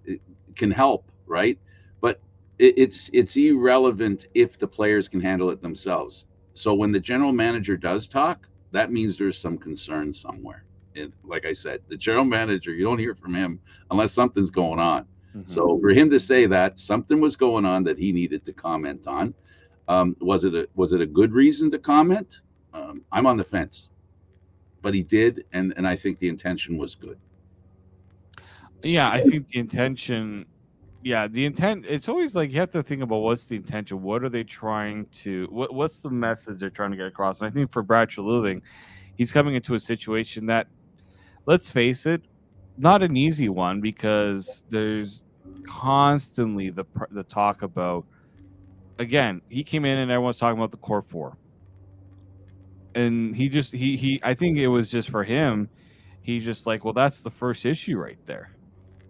can 0.56 0.70
help, 0.70 1.10
right? 1.26 1.58
But 2.00 2.20
it, 2.58 2.74
it's 2.76 3.10
it's 3.12 3.36
irrelevant 3.36 4.26
if 4.34 4.58
the 4.58 4.68
players 4.68 5.08
can 5.08 5.20
handle 5.20 5.50
it 5.50 5.62
themselves. 5.62 6.26
So 6.54 6.74
when 6.74 6.92
the 6.92 7.00
general 7.00 7.32
manager 7.32 7.76
does 7.76 8.08
talk, 8.08 8.48
that 8.72 8.92
means 8.92 9.16
there's 9.16 9.38
some 9.38 9.56
concern 9.56 10.12
somewhere. 10.12 10.64
And 10.96 11.12
like 11.24 11.46
I 11.46 11.52
said, 11.52 11.80
the 11.88 11.96
general 11.96 12.24
manager, 12.24 12.72
you 12.72 12.84
don't 12.84 12.98
hear 12.98 13.14
from 13.14 13.34
him 13.34 13.60
unless 13.90 14.12
something's 14.12 14.50
going 14.50 14.80
on. 14.80 15.04
Mm-hmm. 15.30 15.42
So 15.44 15.78
for 15.80 15.90
him 15.90 16.10
to 16.10 16.18
say 16.18 16.46
that 16.46 16.78
something 16.78 17.20
was 17.20 17.36
going 17.36 17.64
on 17.64 17.84
that 17.84 17.98
he 17.98 18.12
needed 18.12 18.44
to 18.44 18.52
comment 18.52 19.06
on, 19.06 19.32
um, 19.90 20.16
was 20.20 20.44
it 20.44 20.54
a 20.54 20.68
was 20.76 20.92
it 20.92 21.00
a 21.00 21.06
good 21.06 21.32
reason 21.32 21.68
to 21.72 21.78
comment? 21.78 22.42
Um, 22.72 23.02
I'm 23.10 23.26
on 23.26 23.36
the 23.36 23.44
fence, 23.44 23.88
but 24.82 24.94
he 24.94 25.02
did, 25.02 25.44
and 25.52 25.74
and 25.76 25.86
I 25.86 25.96
think 25.96 26.20
the 26.20 26.28
intention 26.28 26.78
was 26.78 26.94
good. 26.94 27.18
Yeah, 28.84 29.10
I 29.10 29.20
think 29.22 29.48
the 29.48 29.58
intention. 29.58 30.46
Yeah, 31.02 31.26
the 31.26 31.44
intent. 31.44 31.86
It's 31.88 32.08
always 32.08 32.36
like 32.36 32.52
you 32.52 32.60
have 32.60 32.70
to 32.70 32.84
think 32.84 33.02
about 33.02 33.16
what's 33.16 33.46
the 33.46 33.56
intention. 33.56 34.00
What 34.00 34.22
are 34.22 34.28
they 34.28 34.44
trying 34.44 35.06
to? 35.24 35.48
What 35.50 35.74
What's 35.74 35.98
the 35.98 36.10
message 36.10 36.60
they're 36.60 36.70
trying 36.70 36.92
to 36.92 36.96
get 36.96 37.08
across? 37.08 37.40
And 37.40 37.50
I 37.50 37.52
think 37.52 37.72
for 37.72 37.82
Brad 37.82 38.10
Treliving, 38.10 38.62
he's 39.16 39.32
coming 39.32 39.56
into 39.56 39.74
a 39.74 39.80
situation 39.80 40.46
that, 40.46 40.68
let's 41.46 41.68
face 41.68 42.06
it, 42.06 42.22
not 42.78 43.02
an 43.02 43.16
easy 43.16 43.48
one 43.48 43.80
because 43.80 44.62
there's 44.70 45.24
constantly 45.66 46.70
the 46.70 46.84
the 47.10 47.24
talk 47.24 47.62
about. 47.62 48.06
Again, 49.00 49.40
he 49.48 49.64
came 49.64 49.84
in 49.84 49.98
and 49.98 50.10
everyone's 50.10 50.38
talking 50.38 50.58
about 50.58 50.70
the 50.70 50.76
core 50.76 51.02
four, 51.02 51.36
and 52.94 53.34
he 53.34 53.48
just 53.48 53.72
he 53.72 53.96
he. 53.96 54.20
I 54.22 54.34
think 54.34 54.58
it 54.58 54.68
was 54.68 54.90
just 54.90 55.10
for 55.10 55.24
him. 55.24 55.68
He's 56.22 56.44
just 56.44 56.66
like, 56.66 56.84
well, 56.84 56.94
that's 56.94 57.22
the 57.22 57.30
first 57.30 57.64
issue 57.64 57.96
right 57.96 58.18
there 58.26 58.54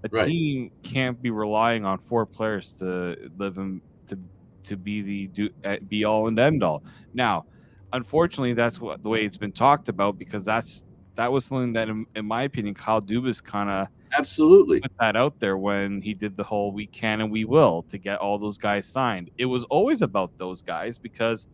a 0.04 0.08
right. 0.12 0.26
team 0.26 0.70
can't 0.82 1.20
be 1.20 1.30
relying 1.30 1.84
on 1.84 1.98
four 1.98 2.24
players 2.24 2.72
to 2.72 3.30
live 3.38 3.58
in 3.58 3.80
to 4.06 4.18
to 4.64 4.76
be 4.76 5.02
the 5.02 5.26
do, 5.28 5.48
eh, 5.64 5.78
be 5.88 6.04
all 6.04 6.28
and 6.28 6.38
end 6.38 6.62
all. 6.62 6.82
Now, 7.14 7.44
unfortunately, 7.92 8.54
that's 8.54 8.80
what 8.80 9.02
the 9.02 9.08
way 9.08 9.24
it's 9.24 9.36
been 9.36 9.52
talked 9.52 9.88
about 9.88 10.18
because 10.18 10.44
that's 10.44 10.84
that 11.16 11.30
was 11.30 11.44
something 11.44 11.72
that, 11.74 11.88
in, 11.88 12.06
in 12.16 12.24
my 12.24 12.42
opinion, 12.44 12.74
Kyle 12.74 13.02
Dubas 13.02 13.42
kind 13.42 13.68
of 13.68 13.88
absolutely 14.16 14.80
put 14.80 14.92
that 15.00 15.16
out 15.16 15.38
there 15.40 15.56
when 15.56 16.00
he 16.02 16.14
did 16.14 16.36
the 16.36 16.44
whole 16.44 16.72
"we 16.72 16.86
can 16.86 17.20
and 17.20 17.30
we 17.30 17.44
will" 17.44 17.82
to 17.88 17.98
get 17.98 18.18
all 18.18 18.38
those 18.38 18.58
guys 18.58 18.86
signed. 18.86 19.30
It 19.38 19.46
was 19.46 19.64
always 19.64 20.02
about 20.02 20.36
those 20.38 20.62
guys 20.62 20.98
because 20.98 21.48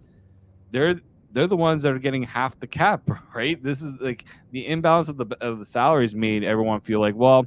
they're 0.70 0.96
they're 1.32 1.46
the 1.46 1.56
ones 1.56 1.82
that 1.82 1.92
are 1.92 1.98
getting 1.98 2.22
half 2.22 2.58
the 2.60 2.66
cap, 2.66 3.02
right? 3.34 3.62
This 3.62 3.82
is 3.82 3.92
like 4.00 4.24
the 4.52 4.66
imbalance 4.66 5.08
of 5.08 5.16
the 5.16 5.26
of 5.40 5.58
the 5.58 5.66
salaries 5.66 6.14
made 6.14 6.44
everyone 6.44 6.80
feel 6.80 7.00
like, 7.00 7.14
well, 7.14 7.46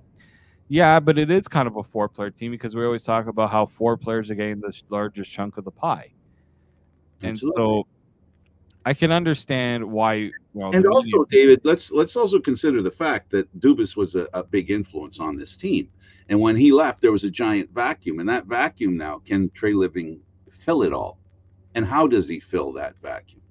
yeah, 0.68 1.00
but 1.00 1.18
it 1.18 1.32
is 1.32 1.48
kind 1.48 1.68
of 1.68 1.78
a 1.78 1.84
four 1.84 2.08
player 2.08 2.30
team 2.30 2.52
because 2.52 2.76
we 2.76 2.86
always 2.86 3.04
talk 3.04 3.28
about 3.28 3.52
how 3.52 3.66
four 3.66 3.98
players 3.98 4.30
are 4.30 4.36
getting 4.36 4.60
the 4.60 4.74
largest 4.90 5.32
chunk 5.32 5.58
of 5.58 5.66
the 5.66 5.72
pie. 5.72 6.12
And 7.22 7.38
so 7.38 7.86
I 8.86 8.94
can 8.94 9.12
understand 9.12 9.84
why. 9.84 10.32
Well, 10.60 10.76
and 10.76 10.86
also, 10.88 11.24
David, 11.24 11.62
let's 11.64 11.90
let's 11.90 12.18
also 12.18 12.38
consider 12.38 12.82
the 12.82 12.92
fact 12.92 13.32
that 13.32 13.48
Dubas 13.62 13.96
was 13.96 14.16
a, 14.16 14.28
a, 14.34 14.44
big 14.44 14.72
influence 14.72 15.18
on 15.22 15.38
this 15.38 15.56
team, 15.56 15.88
and 16.28 16.38
when 16.38 16.58
he 16.58 16.74
left, 16.74 17.02
there 17.02 17.14
was 17.14 17.24
a 17.24 17.32
giant 17.32 17.74
vacuum, 17.74 18.20
and 18.20 18.28
that 18.28 18.46
vacuum 18.46 18.98
now 18.98 19.20
can 19.20 19.50
Treliving 19.52 20.20
fill 20.52 20.84
it 20.84 20.92
all, 20.92 21.18
and 21.76 21.86
how 21.86 22.08
does 22.08 22.28
he 22.28 22.42
fill 22.42 22.74
that 22.74 22.98
vacuum? 23.02 23.42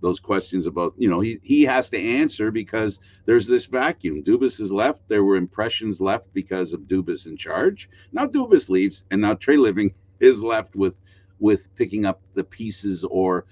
those 0.00 0.18
questions 0.18 0.66
about 0.66 0.94
you 0.98 1.08
know 1.08 1.20
he 1.20 1.38
he 1.42 1.62
has 1.62 1.90
to 1.90 1.98
answer 1.98 2.50
because 2.50 2.98
there's 3.26 3.46
this 3.46 3.66
vacuum. 3.66 4.22
Dubas 4.22 4.58
is 4.58 4.72
left. 4.72 5.08
There 5.08 5.24
were 5.24 5.36
impressions 5.36 6.00
left 6.00 6.32
because 6.32 6.72
of 6.72 6.88
Dubas 6.88 7.26
in 7.26 7.36
charge. 7.36 7.90
Now 8.10 8.26
Dubas 8.26 8.70
leaves, 8.70 9.04
and 9.10 9.20
now 9.20 9.34
Treliving 9.34 9.92
is 10.18 10.42
left 10.42 10.76
with 10.76 10.96
with 11.38 11.74
picking 11.76 12.06
up 12.06 12.22
the 12.32 12.44
pieces, 12.44 13.04
or 13.04 13.44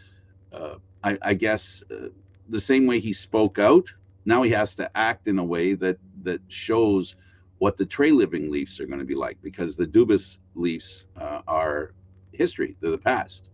uh, 0.52 0.76
I, 1.02 1.18
I, 1.22 1.34
guess 1.34 1.82
uh, 1.90 2.08
the 2.50 2.60
same 2.60 2.86
way 2.86 3.00
he 3.00 3.12
spoke 3.12 3.58
out. 3.58 3.86
Now 4.24 4.42
he 4.42 4.50
has 4.50 4.74
to 4.76 4.96
act 4.96 5.28
in 5.28 5.38
a 5.38 5.44
way 5.44 5.74
that 5.74 5.98
that 6.22 6.40
shows 6.48 7.16
what 7.58 7.76
the 7.76 7.86
Treliving 7.86 8.48
Leafs 8.50 8.80
are 8.80 8.86
going 8.86 8.98
to 8.98 9.04
be 9.04 9.14
like 9.14 9.40
because 9.42 9.76
the 9.76 9.86
Dubas 9.86 10.38
Leafs 10.54 11.06
uh, 11.16 11.42
are 11.46 11.92
history. 12.32 12.76
They're 12.80 12.90
the 12.90 12.98
past. 12.98 13.50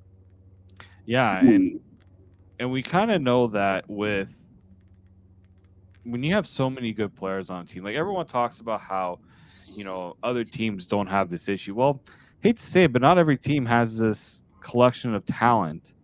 Yeah, 1.04 1.38
and 1.38 1.80
and 2.58 2.70
we 2.70 2.82
kind 2.82 3.10
of 3.10 3.22
know 3.22 3.46
that 3.48 3.88
with 3.88 4.28
when 6.04 6.22
you 6.22 6.34
have 6.34 6.46
so 6.46 6.70
many 6.70 6.92
good 6.92 7.14
players 7.14 7.50
on 7.50 7.62
a 7.62 7.66
team, 7.66 7.84
like 7.84 7.96
everyone 7.96 8.26
talks 8.26 8.60
about 8.60 8.80
how 8.80 9.18
you 9.66 9.84
know 9.84 10.16
other 10.22 10.44
teams 10.44 10.86
don't 10.86 11.06
have 11.06 11.30
this 11.30 11.48
issue. 11.48 11.74
Well, 11.74 12.00
hate 12.40 12.56
to 12.56 12.62
say 12.64 12.84
it, 12.84 12.92
but 12.92 13.02
not 13.02 13.18
every 13.18 13.36
team 13.36 13.66
has 13.66 13.98
this 13.98 14.42
collection 14.60 15.14
of 15.14 15.24
talent 15.26 15.94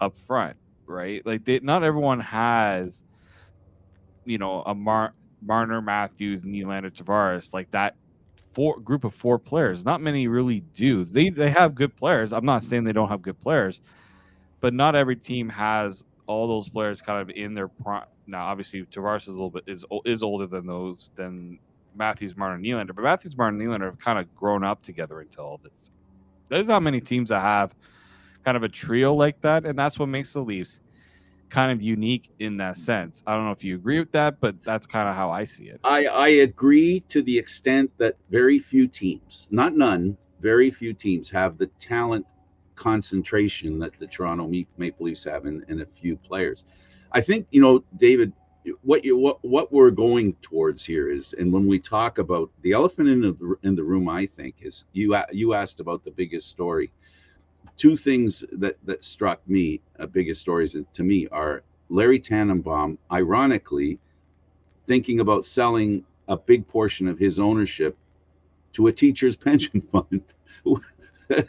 up 0.00 0.18
front, 0.26 0.56
right? 0.86 1.24
Like 1.24 1.44
they, 1.44 1.60
not 1.60 1.82
everyone 1.82 2.20
has, 2.20 3.04
you 4.24 4.38
know, 4.38 4.62
a 4.66 4.74
Mar- 4.74 5.14
Marner, 5.42 5.80
Matthews, 5.82 6.42
Nylander, 6.42 6.90
Tavares 6.90 7.52
like 7.52 7.70
that 7.72 7.96
four 8.52 8.78
group 8.80 9.04
of 9.04 9.14
four 9.14 9.38
players. 9.38 9.84
Not 9.84 10.00
many 10.00 10.28
really 10.28 10.60
do. 10.60 11.04
They 11.04 11.30
they 11.30 11.50
have 11.50 11.74
good 11.74 11.96
players. 11.96 12.32
I'm 12.32 12.44
not 12.46 12.64
saying 12.64 12.84
they 12.84 12.92
don't 12.92 13.08
have 13.08 13.22
good 13.22 13.40
players, 13.40 13.80
but 14.60 14.72
not 14.72 14.94
every 14.94 15.16
team 15.16 15.48
has 15.50 16.04
all 16.26 16.48
those 16.48 16.68
players 16.68 17.02
kind 17.02 17.20
of 17.20 17.36
in 17.36 17.54
their 17.54 17.68
prime. 17.68 18.06
Now, 18.26 18.46
obviously, 18.46 18.82
Tavares 18.84 19.22
is 19.22 19.28
a 19.28 19.32
little 19.32 19.50
bit 19.50 19.64
is 19.66 19.84
is 20.04 20.22
older 20.22 20.46
than 20.46 20.66
those 20.66 21.10
than 21.16 21.58
Matthews, 21.94 22.36
Marner, 22.36 22.62
Nylander, 22.62 22.94
but 22.94 23.02
Matthews, 23.02 23.36
Marner, 23.36 23.58
Nylander 23.58 23.84
have 23.84 23.98
kind 23.98 24.18
of 24.18 24.34
grown 24.34 24.64
up 24.64 24.82
together 24.82 25.20
until 25.20 25.60
this. 25.62 25.90
There's 26.48 26.66
not 26.66 26.82
many 26.82 27.00
teams 27.00 27.30
that 27.30 27.40
have 27.40 27.74
kind 28.44 28.56
of 28.56 28.62
a 28.62 28.68
trio 28.68 29.14
like 29.14 29.40
that, 29.40 29.64
and 29.64 29.78
that's 29.78 29.98
what 29.98 30.08
makes 30.08 30.32
the 30.32 30.42
Leafs 30.42 30.80
kind 31.50 31.70
of 31.70 31.80
unique 31.80 32.30
in 32.38 32.56
that 32.56 32.76
sense. 32.76 33.22
I 33.26 33.34
don't 33.34 33.44
know 33.44 33.52
if 33.52 33.64
you 33.64 33.76
agree 33.76 33.98
with 33.98 34.12
that, 34.12 34.40
but 34.40 34.56
that's 34.64 34.86
kind 34.86 35.08
of 35.08 35.14
how 35.14 35.30
I 35.30 35.44
see 35.44 35.64
it. 35.64 35.80
I, 35.84 36.06
I 36.06 36.28
agree 36.28 37.00
to 37.08 37.22
the 37.22 37.38
extent 37.38 37.90
that 37.98 38.16
very 38.30 38.58
few 38.58 38.88
teams, 38.88 39.48
not 39.50 39.76
none, 39.76 40.16
very 40.40 40.70
few 40.70 40.92
teams 40.92 41.30
have 41.30 41.56
the 41.56 41.68
talent 41.78 42.26
concentration 42.74 43.78
that 43.78 43.98
the 43.98 44.06
Toronto 44.06 44.50
Maple 44.76 45.06
Leafs 45.06 45.24
have 45.24 45.46
in, 45.46 45.64
in 45.68 45.80
a 45.80 45.86
few 45.86 46.16
players. 46.16 46.64
I 47.12 47.20
think, 47.20 47.46
you 47.50 47.60
know, 47.60 47.84
David, 47.96 48.32
what 48.82 49.04
you 49.04 49.16
what 49.16 49.44
what 49.44 49.72
we're 49.72 49.90
going 49.90 50.32
towards 50.40 50.84
here 50.84 51.10
is 51.10 51.34
and 51.34 51.52
when 51.52 51.66
we 51.66 51.78
talk 51.78 52.18
about 52.18 52.50
the 52.62 52.72
elephant 52.72 53.08
in 53.08 53.20
the 53.20 53.56
in 53.62 53.74
the 53.74 53.82
room 53.82 54.08
i 54.08 54.24
think 54.24 54.54
is 54.62 54.86
you 54.92 55.14
you 55.32 55.52
asked 55.52 55.80
about 55.80 56.02
the 56.02 56.10
biggest 56.10 56.48
story 56.48 56.90
two 57.76 57.96
things 57.96 58.44
that 58.52 58.76
that 58.84 59.04
struck 59.04 59.46
me 59.48 59.80
uh, 59.98 60.06
biggest 60.06 60.40
stories 60.40 60.76
to 60.92 61.02
me 61.02 61.26
are 61.28 61.62
Larry 61.88 62.18
Tannenbaum, 62.18 62.98
ironically, 63.10 63.98
thinking 64.86 65.20
about 65.20 65.44
selling 65.44 66.04
a 66.28 66.36
big 66.36 66.66
portion 66.66 67.06
of 67.08 67.18
his 67.18 67.38
ownership 67.38 67.96
to 68.72 68.86
a 68.88 68.92
teacher's 68.92 69.36
pension 69.46 69.82
fund. 69.92 70.22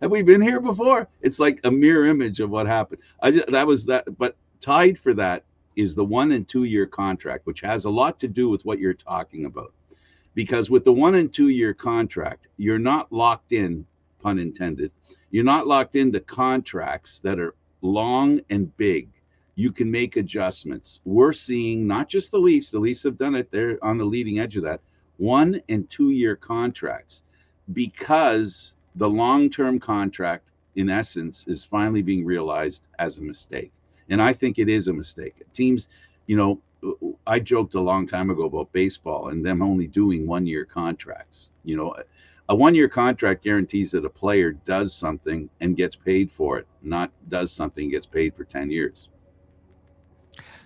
Have 0.00 0.10
we 0.10 0.22
been 0.22 0.40
here 0.40 0.60
before? 0.60 1.08
It's 1.20 1.40
like 1.40 1.60
a 1.64 1.70
mirror 1.70 2.06
image 2.06 2.40
of 2.40 2.50
what 2.50 2.66
happened. 2.66 3.02
I 3.20 3.32
just, 3.32 3.48
that 3.48 3.66
was 3.66 3.84
that, 3.86 4.16
but 4.18 4.36
tied 4.60 4.98
for 4.98 5.14
that 5.14 5.44
is 5.76 5.94
the 5.94 6.04
one 6.04 6.32
and 6.32 6.48
two 6.48 6.64
year 6.64 6.86
contract, 6.86 7.46
which 7.46 7.60
has 7.60 7.84
a 7.84 7.90
lot 7.90 8.18
to 8.20 8.28
do 8.28 8.48
with 8.48 8.64
what 8.64 8.78
you're 8.78 8.94
talking 8.94 9.44
about. 9.44 9.72
Because 10.34 10.70
with 10.70 10.84
the 10.84 10.92
one 10.92 11.16
and 11.16 11.32
two 11.32 11.48
year 11.48 11.74
contract, 11.74 12.46
you're 12.56 12.78
not 12.78 13.12
locked 13.12 13.52
in, 13.52 13.84
pun 14.18 14.38
intended, 14.38 14.90
you're 15.30 15.44
not 15.44 15.66
locked 15.66 15.96
into 15.96 16.20
contracts 16.20 17.20
that 17.20 17.38
are 17.38 17.54
long 17.82 18.40
and 18.50 18.74
big. 18.76 19.08
You 19.54 19.72
can 19.72 19.90
make 19.90 20.16
adjustments. 20.16 21.00
We're 21.04 21.32
seeing 21.32 21.86
not 21.86 22.08
just 22.08 22.30
the 22.30 22.38
Leafs, 22.38 22.70
the 22.70 22.78
Leafs 22.78 23.02
have 23.02 23.18
done 23.18 23.34
it, 23.34 23.50
they're 23.50 23.82
on 23.84 23.98
the 23.98 24.04
leading 24.04 24.38
edge 24.38 24.56
of 24.56 24.62
that. 24.64 24.80
One 25.16 25.60
and 25.68 25.88
two 25.90 26.10
year 26.10 26.36
contracts 26.36 27.22
because 27.72 28.74
the 28.94 29.08
long 29.08 29.50
term 29.50 29.78
contract, 29.78 30.48
in 30.76 30.88
essence, 30.88 31.44
is 31.48 31.64
finally 31.64 32.02
being 32.02 32.24
realized 32.24 32.86
as 32.98 33.18
a 33.18 33.22
mistake. 33.22 33.72
And 34.10 34.22
I 34.22 34.32
think 34.32 34.58
it 34.58 34.68
is 34.68 34.88
a 34.88 34.92
mistake. 34.92 35.42
Teams, 35.52 35.88
you 36.26 36.36
know, 36.36 36.60
I 37.26 37.40
joked 37.40 37.74
a 37.74 37.80
long 37.80 38.06
time 38.06 38.30
ago 38.30 38.44
about 38.44 38.72
baseball 38.72 39.28
and 39.28 39.44
them 39.44 39.62
only 39.62 39.86
doing 39.86 40.26
one 40.26 40.46
year 40.46 40.64
contracts. 40.64 41.50
You 41.64 41.76
know, 41.76 41.96
a 42.48 42.54
one 42.54 42.74
year 42.74 42.88
contract 42.88 43.44
guarantees 43.44 43.90
that 43.92 44.04
a 44.04 44.10
player 44.10 44.52
does 44.52 44.94
something 44.94 45.50
and 45.60 45.76
gets 45.76 45.94
paid 45.94 46.30
for 46.30 46.58
it, 46.58 46.66
not 46.82 47.10
does 47.28 47.52
something 47.52 47.90
gets 47.90 48.06
paid 48.06 48.34
for 48.34 48.44
10 48.44 48.70
years. 48.70 49.08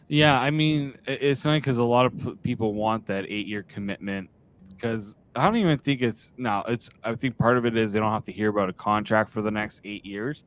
Yeah, 0.08 0.38
I 0.38 0.50
mean, 0.50 0.96
it's 1.06 1.42
funny 1.42 1.58
because 1.58 1.78
a 1.78 1.84
lot 1.84 2.06
of 2.06 2.42
people 2.42 2.74
want 2.74 3.06
that 3.06 3.24
eight 3.28 3.46
year 3.46 3.62
commitment 3.62 4.28
because 4.68 5.14
I 5.34 5.46
don't 5.46 5.56
even 5.56 5.78
think 5.78 6.02
it's 6.02 6.32
now. 6.36 6.62
It's 6.68 6.90
I 7.02 7.14
think 7.14 7.38
part 7.38 7.56
of 7.56 7.64
it 7.64 7.76
is 7.76 7.92
they 7.92 7.98
don't 7.98 8.12
have 8.12 8.24
to 8.24 8.32
hear 8.32 8.50
about 8.50 8.68
a 8.68 8.74
contract 8.74 9.30
for 9.30 9.40
the 9.40 9.50
next 9.50 9.80
eight 9.84 10.04
years, 10.04 10.44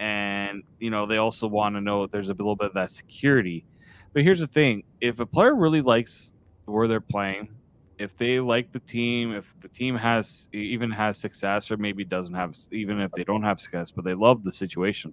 and 0.00 0.64
you 0.80 0.90
know 0.90 1.06
they 1.06 1.18
also 1.18 1.46
want 1.46 1.76
to 1.76 1.80
know 1.80 2.06
there's 2.06 2.28
a 2.28 2.32
little 2.32 2.56
bit 2.56 2.68
of 2.68 2.74
that 2.74 2.90
security. 2.90 3.64
But 4.12 4.24
here's 4.24 4.40
the 4.40 4.48
thing: 4.48 4.82
if 5.00 5.20
a 5.20 5.26
player 5.26 5.54
really 5.54 5.82
likes 5.82 6.32
where 6.64 6.88
they're 6.88 7.00
playing, 7.00 7.50
if 7.98 8.16
they 8.16 8.38
like 8.40 8.72
the 8.72 8.78
team, 8.80 9.32
if 9.32 9.54
the 9.60 9.68
team 9.68 9.96
has 9.96 10.48
even 10.52 10.90
has 10.90 11.18
success 11.18 11.70
or 11.70 11.76
maybe 11.76 12.04
doesn't 12.04 12.34
have, 12.34 12.56
even 12.70 13.00
if 13.00 13.10
they 13.12 13.24
don't 13.24 13.42
have 13.42 13.60
success, 13.60 13.90
but 13.90 14.04
they 14.04 14.14
love 14.14 14.44
the 14.44 14.52
situation, 14.52 15.12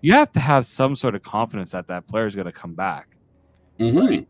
you 0.00 0.12
have 0.12 0.32
to 0.32 0.40
have 0.40 0.66
some 0.66 0.96
sort 0.96 1.14
of 1.14 1.22
confidence 1.22 1.72
that 1.72 1.86
that 1.86 2.06
player 2.08 2.26
is 2.26 2.34
going 2.34 2.46
to 2.46 2.52
come 2.52 2.74
back. 2.74 3.16
Mm-hmm. 3.78 4.24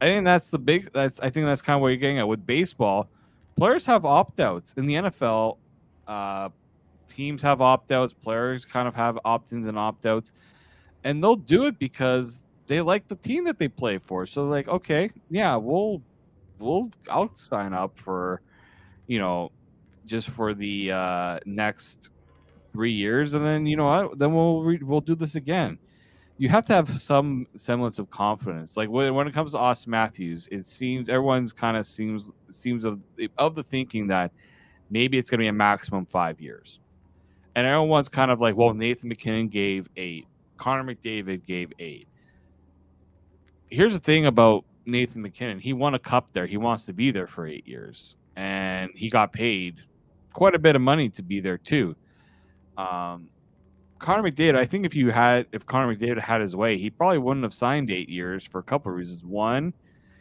I 0.00 0.06
think 0.06 0.24
that's 0.24 0.50
the 0.50 0.58
big. 0.58 0.92
That's 0.92 1.18
I 1.20 1.30
think 1.30 1.46
that's 1.46 1.62
kind 1.62 1.76
of 1.76 1.82
what 1.82 1.88
you're 1.88 1.96
getting 1.96 2.18
at 2.18 2.28
with 2.28 2.46
baseball. 2.46 3.08
Players 3.56 3.84
have 3.86 4.04
opt 4.04 4.40
outs 4.40 4.74
in 4.76 4.86
the 4.86 4.94
NFL. 4.94 5.58
Uh, 6.06 6.48
teams 7.08 7.42
have 7.42 7.60
opt 7.60 7.92
outs. 7.92 8.14
Players 8.14 8.64
kind 8.64 8.88
of 8.88 8.94
have 8.94 9.18
opt 9.24 9.52
ins 9.52 9.66
and 9.66 9.78
opt 9.78 10.06
outs, 10.06 10.32
and 11.04 11.22
they'll 11.22 11.36
do 11.36 11.66
it 11.66 11.78
because 11.78 12.44
they 12.66 12.80
like 12.80 13.08
the 13.08 13.16
team 13.16 13.44
that 13.44 13.58
they 13.58 13.68
play 13.68 13.98
for. 13.98 14.26
So 14.26 14.46
like, 14.46 14.68
okay, 14.68 15.10
yeah, 15.30 15.56
we'll 15.56 16.02
we'll 16.60 16.90
I'll 17.08 17.34
sign 17.34 17.72
up 17.72 17.98
for, 17.98 18.40
you 19.06 19.18
know, 19.18 19.50
just 20.06 20.28
for 20.28 20.54
the 20.54 20.92
uh, 20.92 21.38
next 21.46 22.10
three 22.72 22.92
years, 22.92 23.34
and 23.34 23.44
then 23.44 23.66
you 23.66 23.76
know 23.76 23.86
what? 23.86 24.18
Then 24.18 24.34
we'll 24.34 24.62
re- 24.62 24.82
we'll 24.82 25.00
do 25.00 25.14
this 25.14 25.34
again. 25.34 25.78
You 26.38 26.48
have 26.48 26.64
to 26.66 26.72
have 26.72 27.02
some 27.02 27.46
semblance 27.56 27.98
of 27.98 28.08
confidence. 28.10 28.76
Like 28.76 28.88
when, 28.88 29.12
when 29.14 29.26
it 29.26 29.34
comes 29.34 29.52
to 29.52 29.58
Auston 29.58 29.88
Matthews, 29.88 30.48
it 30.50 30.66
seems 30.66 31.08
everyone's 31.08 31.52
kind 31.52 31.76
of 31.76 31.86
seems 31.86 32.30
seems 32.50 32.84
of 32.84 33.00
of 33.38 33.54
the 33.54 33.62
thinking 33.62 34.06
that 34.08 34.32
maybe 34.90 35.18
it's 35.18 35.30
going 35.30 35.38
to 35.38 35.42
be 35.42 35.48
a 35.48 35.52
maximum 35.52 36.06
five 36.06 36.40
years, 36.40 36.80
and 37.54 37.66
everyone's 37.66 38.08
kind 38.08 38.30
of 38.30 38.40
like, 38.40 38.56
well, 38.56 38.74
Nathan 38.74 39.08
MacKinnon 39.08 39.48
gave 39.48 39.88
eight, 39.96 40.26
Connor 40.56 40.94
McDavid 40.94 41.44
gave 41.46 41.72
eight. 41.78 42.06
Here's 43.70 43.92
the 43.92 44.00
thing 44.00 44.26
about 44.26 44.64
Nathan 44.86 45.22
MacKinnon. 45.22 45.58
He 45.58 45.72
won 45.72 45.94
a 45.94 45.98
cup 45.98 46.32
there. 46.32 46.46
He 46.46 46.56
wants 46.56 46.86
to 46.86 46.92
be 46.92 47.10
there 47.10 47.26
for 47.26 47.46
eight 47.46 47.66
years, 47.66 48.16
and 48.36 48.90
he 48.94 49.10
got 49.10 49.32
paid 49.32 49.76
quite 50.32 50.54
a 50.54 50.58
bit 50.58 50.76
of 50.76 50.82
money 50.82 51.08
to 51.10 51.22
be 51.22 51.40
there 51.40 51.58
too. 51.58 51.94
Um, 52.76 53.28
Connor 53.98 54.30
McDavid, 54.30 54.56
I 54.56 54.64
think 54.64 54.86
if 54.86 54.94
you 54.94 55.10
had 55.10 55.46
if 55.52 55.66
Connor 55.66 55.94
McDavid 55.94 56.20
had 56.20 56.40
his 56.40 56.56
way, 56.56 56.78
he 56.78 56.90
probably 56.90 57.18
wouldn't 57.18 57.44
have 57.44 57.54
signed 57.54 57.90
eight 57.90 58.08
years 58.08 58.44
for 58.44 58.58
a 58.58 58.62
couple 58.62 58.90
of 58.90 58.96
reasons. 58.96 59.24
One, 59.24 59.74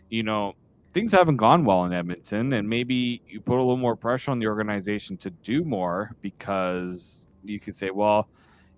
you 0.09 0.23
know, 0.23 0.53
things 0.93 1.11
haven't 1.11 1.37
gone 1.37 1.63
well 1.63 1.85
in 1.85 1.93
Edmonton, 1.93 2.53
and 2.53 2.67
maybe 2.67 3.21
you 3.27 3.39
put 3.39 3.55
a 3.55 3.61
little 3.61 3.77
more 3.77 3.95
pressure 3.95 4.31
on 4.31 4.39
the 4.39 4.47
organization 4.47 5.15
to 5.17 5.29
do 5.29 5.63
more 5.63 6.11
because 6.21 7.25
you 7.45 7.59
could 7.59 7.75
say, 7.75 7.89
well, 7.89 8.27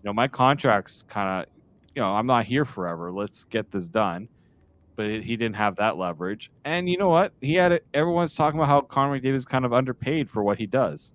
you 0.03 0.07
know, 0.07 0.13
my 0.13 0.27
contract's 0.27 1.01
kind 1.03 1.43
of, 1.43 1.49
you 1.95 2.01
know, 2.01 2.13
I'm 2.13 2.27
not 2.27 2.45
here 2.45 2.65
forever. 2.65 3.11
Let's 3.11 3.43
get 3.45 3.71
this 3.71 3.87
done 3.87 4.27
but 5.01 5.23
he 5.23 5.35
didn't 5.35 5.55
have 5.55 5.75
that 5.77 5.97
leverage. 5.97 6.51
And 6.63 6.87
you 6.87 6.97
know 6.97 7.09
what? 7.09 7.33
He 7.41 7.55
had 7.55 7.71
it. 7.71 7.85
Everyone's 7.93 8.35
talking 8.35 8.59
about 8.59 8.69
how 8.69 8.81
Connor 8.81 9.19
McDavid 9.19 9.35
is 9.35 9.45
kind 9.45 9.65
of 9.65 9.73
underpaid 9.73 10.29
for 10.29 10.43
what 10.43 10.59
he 10.59 10.67
does. 10.67 11.11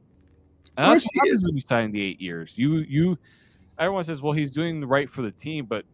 And 0.76 0.90
that's 0.90 1.04
what 1.04 1.26
happens 1.26 1.44
when 1.44 1.54
you 1.54 1.62
sign 1.62 1.92
the 1.92 2.02
eight 2.02 2.20
years. 2.20 2.52
You 2.56 2.78
you 2.78 3.16
everyone 3.78 4.04
says, 4.04 4.20
well, 4.20 4.32
he's 4.32 4.50
doing 4.50 4.80
the 4.80 4.86
right 4.86 5.08
for 5.08 5.22
the 5.22 5.30
team, 5.30 5.66
but 5.66 5.84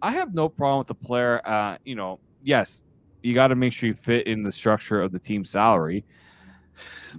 I 0.00 0.12
have 0.12 0.32
no 0.32 0.48
problem 0.48 0.78
with 0.78 0.86
the 0.86 0.94
player. 0.94 1.46
Uh, 1.46 1.76
you 1.84 1.96
know, 1.96 2.20
yes, 2.42 2.84
you 3.22 3.34
got 3.34 3.48
to 3.48 3.56
make 3.56 3.72
sure 3.72 3.88
you 3.88 3.94
fit 3.94 4.26
in 4.26 4.42
the 4.42 4.52
structure 4.52 5.02
of 5.02 5.10
the 5.10 5.18
team 5.18 5.44
salary. 5.44 6.04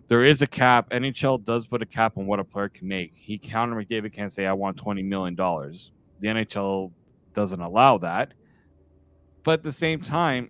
There 0.08 0.23
is 0.23 0.41
a 0.41 0.47
cap. 0.47 0.89
NHL 0.91 1.43
does 1.43 1.67
put 1.67 1.82
a 1.82 1.86
cap 1.86 2.17
on 2.17 2.25
what 2.25 2.39
a 2.39 2.43
player 2.43 2.69
can 2.69 2.88
make. 2.88 3.13
He 3.15 3.38
Connor 3.38 3.84
McDavid 3.84 4.13
can't 4.13 4.32
say 4.32 4.45
I 4.45 4.54
want 4.54 4.78
twenty 4.78 5.04
million 5.04 5.36
dollars. 5.36 5.91
The 6.21 6.28
NHL 6.30 6.91
doesn't 7.34 7.62
allow 7.62 7.97
that. 7.99 8.34
But 9.45 9.60
at 9.60 9.63
the 9.63 9.71
same 9.71 10.01
time, 10.01 10.49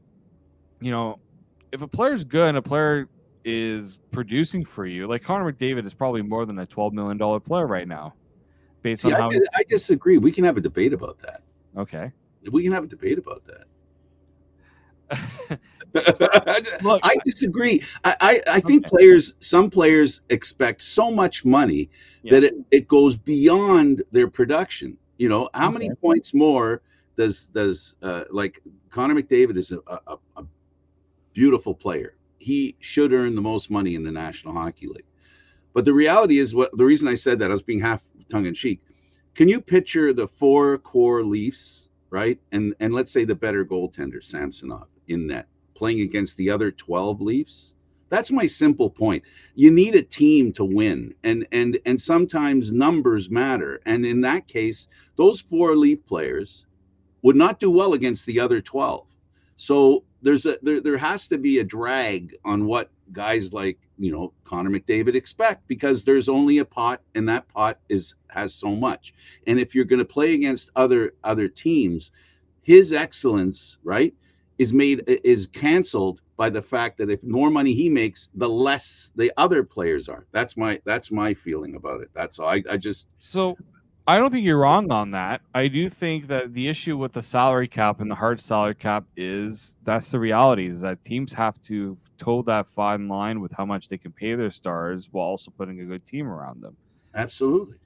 you 0.79 0.89
know, 0.89 1.19
if 1.73 1.83
a 1.83 1.87
player's 1.87 2.23
good 2.23 2.47
and 2.47 2.57
a 2.57 2.61
player 2.61 3.09
is 3.43 3.99
producing 4.11 4.63
for 4.63 4.85
you, 4.85 5.05
like 5.05 5.21
Connor 5.21 5.51
McDavid 5.51 5.85
is 5.85 5.93
probably 5.93 6.21
more 6.21 6.45
than 6.45 6.57
a 6.57 6.65
twelve 6.65 6.93
million 6.93 7.17
dollar 7.17 7.41
player 7.41 7.67
right 7.67 7.87
now. 7.87 8.13
Based 8.81 9.01
See, 9.01 9.11
on 9.11 9.19
how 9.19 9.31
I, 9.31 9.39
I 9.53 9.63
disagree. 9.67 10.17
We 10.17 10.31
can 10.31 10.45
have 10.45 10.57
a 10.57 10.61
debate 10.61 10.93
about 10.93 11.19
that. 11.19 11.43
Okay. 11.77 12.11
We 12.51 12.63
can 12.63 12.71
have 12.71 12.85
a 12.85 12.87
debate 12.87 13.17
about 13.17 13.43
that. 13.47 13.65
Look, 16.81 17.01
I 17.03 17.17
disagree. 17.25 17.83
I, 18.05 18.15
I, 18.21 18.41
I 18.47 18.59
think 18.61 18.85
okay. 18.85 18.97
players, 18.97 19.35
some 19.39 19.69
players 19.69 20.21
expect 20.29 20.83
so 20.83 21.11
much 21.11 21.43
money 21.43 21.89
yeah. 22.23 22.31
that 22.31 22.45
it, 22.45 22.55
it 22.71 22.87
goes 22.87 23.17
beyond 23.17 24.03
their 24.11 24.29
production. 24.29 24.97
You 25.17 25.29
know, 25.29 25.49
how 25.53 25.69
okay. 25.69 25.73
many 25.73 25.95
points 25.95 26.33
more 26.33 26.81
does 27.17 27.47
does 27.47 27.95
uh, 28.01 28.23
like 28.31 28.61
Connor 28.89 29.15
McDavid 29.15 29.57
is 29.57 29.71
a, 29.71 29.79
a, 29.87 30.17
a 30.37 30.45
beautiful 31.33 31.73
player. 31.73 32.15
He 32.39 32.75
should 32.79 33.13
earn 33.13 33.35
the 33.35 33.41
most 33.41 33.69
money 33.69 33.95
in 33.95 34.03
the 34.03 34.11
National 34.11 34.53
Hockey 34.53 34.87
League. 34.87 35.05
But 35.73 35.85
the 35.85 35.93
reality 35.93 36.39
is, 36.39 36.55
what 36.55 36.75
the 36.77 36.85
reason 36.85 37.07
I 37.07 37.15
said 37.15 37.39
that 37.39 37.51
I 37.51 37.53
was 37.53 37.61
being 37.61 37.81
half 37.81 38.03
tongue 38.29 38.45
in 38.45 38.53
cheek. 38.53 38.81
Can 39.33 39.49
you 39.49 39.59
picture 39.59 40.13
the 40.13 40.27
four 40.27 40.77
core 40.77 41.23
Leafs, 41.23 41.89
right? 42.09 42.39
And 42.51 42.73
and 42.79 42.93
let's 42.93 43.11
say 43.11 43.25
the 43.25 43.35
better 43.35 43.65
goaltender 43.65 44.23
Samsonov 44.23 44.87
in 45.07 45.27
net 45.27 45.47
playing 45.75 46.01
against 46.01 46.37
the 46.37 46.49
other 46.49 46.71
12 46.71 47.21
Leafs? 47.21 47.73
That's 48.09 48.31
my 48.31 48.45
simple 48.45 48.89
point. 48.89 49.23
You 49.55 49.71
need 49.71 49.95
a 49.95 50.01
team 50.01 50.53
to 50.53 50.63
win, 50.63 51.13
and 51.23 51.45
and 51.51 51.77
and 51.85 51.99
sometimes 51.99 52.71
numbers 52.71 53.29
matter. 53.29 53.81
And 53.85 54.05
in 54.05 54.21
that 54.21 54.47
case, 54.47 54.87
those 55.17 55.41
four 55.41 55.75
Leaf 55.75 56.05
players 56.05 56.65
would 57.25 57.35
not 57.35 57.59
do 57.59 57.71
well 57.71 57.93
against 57.93 58.27
the 58.27 58.39
other 58.39 58.61
twelve. 58.61 59.07
So 59.57 60.03
there's 60.21 60.45
a 60.45 60.59
there, 60.61 60.79
there 60.79 60.97
has 60.97 61.27
to 61.29 61.39
be 61.39 61.57
a 61.57 61.63
drag 61.63 62.35
on 62.45 62.67
what 62.67 62.91
guys 63.11 63.51
like 63.51 63.79
you 63.97 64.11
know 64.11 64.31
Connor 64.43 64.69
McDavid 64.69 65.15
expect 65.15 65.67
because 65.67 66.03
there's 66.03 66.29
only 66.29 66.59
a 66.59 66.65
pot 66.65 67.01
and 67.15 67.27
that 67.27 67.47
pot 67.47 67.79
is 67.89 68.13
has 68.29 68.53
so 68.53 68.75
much. 68.75 69.15
And 69.47 69.59
if 69.59 69.73
you're 69.73 69.85
going 69.85 70.05
to 70.07 70.13
play 70.17 70.35
against 70.35 70.69
other 70.75 71.15
other 71.23 71.47
teams, 71.47 72.11
his 72.61 72.93
excellence, 72.93 73.77
right, 73.83 74.13
is 74.59 74.71
made 74.71 75.03
is 75.07 75.47
canceled 75.47 76.21
by 76.37 76.51
the 76.51 76.61
fact 76.61 76.95
that 76.97 77.09
if 77.09 77.23
more 77.23 77.49
money 77.49 77.73
he 77.73 77.89
makes, 77.89 78.29
the 78.35 78.47
less 78.47 79.09
the 79.15 79.33
other 79.37 79.63
players 79.63 80.07
are. 80.07 80.27
That's 80.31 80.55
my 80.57 80.79
that's 80.85 81.09
my 81.09 81.33
feeling 81.33 81.73
about 81.73 82.01
it. 82.01 82.09
That's 82.13 82.37
all. 82.37 82.49
I, 82.49 82.61
I 82.69 82.77
just 82.77 83.07
so 83.17 83.57
I 84.07 84.17
don't 84.19 84.31
think 84.31 84.45
you're 84.45 84.59
wrong 84.59 84.91
on 84.91 85.11
that. 85.11 85.41
I 85.55 85.67
do 85.67 85.89
think 85.89 86.27
that 86.27 86.53
the 86.53 86.67
issue 86.67 86.95
with 86.95 87.13
the 87.13 87.23
salary 87.23 87.67
cap 87.67 88.01
and 88.01 88.09
the 88.11 88.15
hard 88.15 88.39
salary 88.39 88.75
cap 88.75 89.03
is 89.17 89.75
that's 89.83 90.11
the 90.11 90.19
reality 90.19 90.67
is 90.67 90.81
that 90.81 91.03
teams 91.03 91.33
have 91.33 91.59
to 91.63 91.97
toe 92.19 92.43
that 92.43 92.67
fine 92.67 93.07
line 93.07 93.41
with 93.41 93.51
how 93.51 93.65
much 93.65 93.87
they 93.87 93.97
can 93.97 94.11
pay 94.11 94.35
their 94.35 94.51
stars 94.51 95.09
while 95.11 95.25
also 95.25 95.51
putting 95.57 95.79
a 95.81 95.85
good 95.85 96.05
team 96.05 96.27
around 96.27 96.61
them. 96.61 96.77
Absolutely. 97.15 97.77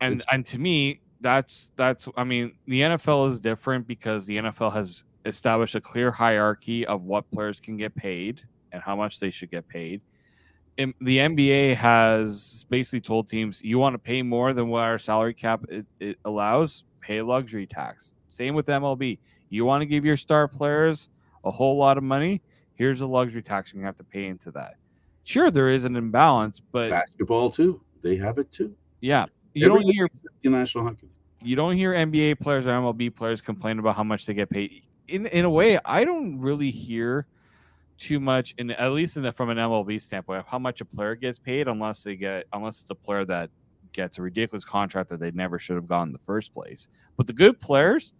And 0.00 0.14
it's- 0.14 0.34
and 0.34 0.46
to 0.46 0.58
me, 0.58 1.00
that's 1.20 1.70
that's 1.76 2.08
I 2.16 2.24
mean, 2.24 2.52
the 2.66 2.80
NFL 2.80 3.28
is 3.28 3.38
different 3.38 3.86
because 3.86 4.24
the 4.26 4.38
NFL 4.38 4.72
has 4.72 5.04
established 5.26 5.74
a 5.74 5.80
clear 5.80 6.10
hierarchy 6.10 6.86
of 6.86 7.02
what 7.02 7.30
players 7.30 7.60
can 7.60 7.76
get 7.76 7.94
paid 7.94 8.40
and 8.72 8.82
how 8.82 8.96
much 8.96 9.20
they 9.20 9.30
should 9.30 9.50
get 9.50 9.68
paid 9.68 10.00
the 10.76 11.18
NBA 11.18 11.76
has 11.76 12.64
basically 12.68 13.00
told 13.00 13.28
teams 13.28 13.60
you 13.62 13.78
want 13.78 13.94
to 13.94 13.98
pay 13.98 14.22
more 14.22 14.52
than 14.52 14.68
what 14.68 14.80
our 14.82 14.98
salary 14.98 15.34
cap 15.34 15.64
it, 15.68 15.86
it 16.00 16.18
allows, 16.24 16.84
pay 17.00 17.22
luxury 17.22 17.66
tax. 17.66 18.14
Same 18.30 18.54
with 18.54 18.66
MLB. 18.66 19.18
You 19.50 19.64
want 19.64 19.82
to 19.82 19.86
give 19.86 20.04
your 20.04 20.16
star 20.16 20.48
players 20.48 21.08
a 21.44 21.50
whole 21.50 21.76
lot 21.76 21.98
of 21.98 22.04
money, 22.04 22.40
here's 22.74 23.00
a 23.00 23.06
luxury 23.06 23.42
tax 23.42 23.72
you're 23.72 23.82
going 23.82 23.84
to 23.84 23.88
have 23.88 23.96
to 23.96 24.04
pay 24.04 24.26
into 24.26 24.50
that. 24.52 24.76
Sure, 25.24 25.50
there 25.50 25.68
is 25.68 25.84
an 25.84 25.96
imbalance, 25.96 26.60
but 26.72 26.90
basketball 26.90 27.50
too. 27.50 27.80
They 28.02 28.16
have 28.16 28.38
it 28.38 28.50
too. 28.50 28.74
Yeah, 29.00 29.26
you 29.54 29.68
don't 29.68 29.82
hear 29.82 30.08
the 30.42 30.50
National 30.50 30.84
Hockey. 30.84 31.08
You 31.40 31.54
don't 31.54 31.76
hear 31.76 31.92
NBA 31.92 32.40
players 32.40 32.66
or 32.66 32.70
MLB 32.70 33.14
players 33.14 33.40
complain 33.40 33.78
about 33.78 33.96
how 33.96 34.04
much 34.04 34.26
they 34.26 34.34
get 34.34 34.50
paid. 34.50 34.82
In 35.08 35.26
in 35.26 35.44
a 35.44 35.50
way, 35.50 35.78
I 35.84 36.04
don't 36.04 36.40
really 36.40 36.70
hear 36.70 37.26
too 38.02 38.18
much 38.18 38.54
in 38.58 38.72
at 38.72 38.92
least 38.92 39.14
the, 39.14 39.30
from 39.30 39.48
an 39.48 39.58
MLB 39.58 40.02
standpoint 40.02 40.40
of 40.40 40.46
how 40.46 40.58
much 40.58 40.80
a 40.80 40.84
player 40.84 41.14
gets 41.14 41.38
paid 41.38 41.68
unless 41.68 42.02
they 42.02 42.16
get 42.16 42.46
unless 42.52 42.80
it's 42.80 42.90
a 42.90 42.94
player 42.94 43.24
that 43.24 43.48
gets 43.92 44.18
a 44.18 44.22
ridiculous 44.22 44.64
contract 44.64 45.08
that 45.10 45.20
they 45.20 45.30
never 45.30 45.58
should 45.58 45.76
have 45.76 45.86
gotten 45.86 46.08
in 46.08 46.12
the 46.12 46.18
first 46.26 46.52
place. 46.52 46.88
But 47.16 47.28
the 47.28 47.32
good 47.32 47.60
players, 47.60 48.12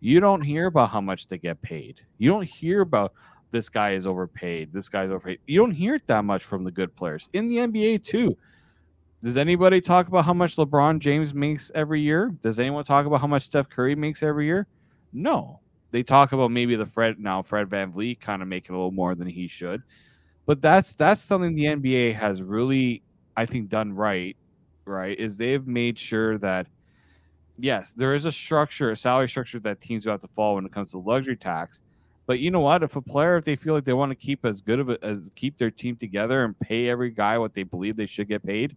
you 0.00 0.20
don't 0.20 0.40
hear 0.40 0.66
about 0.66 0.90
how 0.90 1.00
much 1.00 1.26
they 1.26 1.38
get 1.38 1.60
paid. 1.62 2.00
You 2.18 2.30
don't 2.30 2.48
hear 2.48 2.82
about 2.82 3.12
this 3.50 3.68
guy 3.68 3.92
is 3.92 4.06
overpaid, 4.06 4.72
this 4.72 4.88
guy's 4.88 5.10
overpaid. 5.10 5.40
You 5.46 5.58
don't 5.60 5.72
hear 5.72 5.96
it 5.96 6.06
that 6.06 6.24
much 6.24 6.44
from 6.44 6.62
the 6.62 6.70
good 6.70 6.94
players. 6.94 7.28
In 7.32 7.48
the 7.48 7.56
NBA 7.56 8.04
too. 8.04 8.36
Does 9.22 9.36
anybody 9.38 9.80
talk 9.80 10.06
about 10.06 10.26
how 10.26 10.34
much 10.34 10.56
LeBron 10.56 10.98
James 10.98 11.32
makes 11.32 11.72
every 11.74 12.02
year? 12.02 12.34
Does 12.42 12.58
anyone 12.58 12.84
talk 12.84 13.06
about 13.06 13.20
how 13.20 13.26
much 13.26 13.44
Steph 13.44 13.70
Curry 13.70 13.96
makes 13.96 14.22
every 14.22 14.44
year? 14.44 14.66
No 15.12 15.60
they 15.94 16.02
talk 16.02 16.32
about 16.32 16.50
maybe 16.50 16.74
the 16.74 16.84
Fred 16.84 17.20
now 17.20 17.40
Fred 17.40 17.68
VanVleet 17.68 18.18
kind 18.18 18.42
of 18.42 18.48
making 18.48 18.74
a 18.74 18.78
little 18.78 18.90
more 18.90 19.14
than 19.14 19.28
he 19.28 19.46
should. 19.46 19.80
But 20.44 20.60
that's 20.60 20.92
that's 20.92 21.22
something 21.22 21.54
the 21.54 21.66
NBA 21.66 22.16
has 22.16 22.42
really, 22.42 23.04
I 23.36 23.46
think, 23.46 23.68
done 23.68 23.92
right, 23.92 24.36
right? 24.86 25.16
Is 25.16 25.36
they've 25.36 25.64
made 25.64 25.96
sure 25.96 26.36
that 26.38 26.66
yes, 27.60 27.92
there 27.92 28.12
is 28.12 28.26
a 28.26 28.32
structure, 28.32 28.90
a 28.90 28.96
salary 28.96 29.28
structure 29.28 29.60
that 29.60 29.80
teams 29.80 30.06
have 30.06 30.20
to 30.22 30.28
follow 30.34 30.56
when 30.56 30.66
it 30.66 30.72
comes 30.72 30.90
to 30.90 30.98
luxury 30.98 31.36
tax. 31.36 31.80
But 32.26 32.40
you 32.40 32.50
know 32.50 32.58
what? 32.58 32.82
If 32.82 32.96
a 32.96 33.00
player, 33.00 33.36
if 33.36 33.44
they 33.44 33.54
feel 33.54 33.74
like 33.74 33.84
they 33.84 33.92
want 33.92 34.10
to 34.10 34.16
keep 34.16 34.44
as 34.44 34.62
good 34.62 34.80
of 34.80 34.90
a, 34.90 34.98
as 35.00 35.18
keep 35.36 35.58
their 35.58 35.70
team 35.70 35.94
together 35.94 36.42
and 36.42 36.58
pay 36.58 36.88
every 36.88 37.10
guy 37.10 37.38
what 37.38 37.54
they 37.54 37.62
believe 37.62 37.94
they 37.94 38.06
should 38.06 38.26
get 38.26 38.44
paid, 38.44 38.74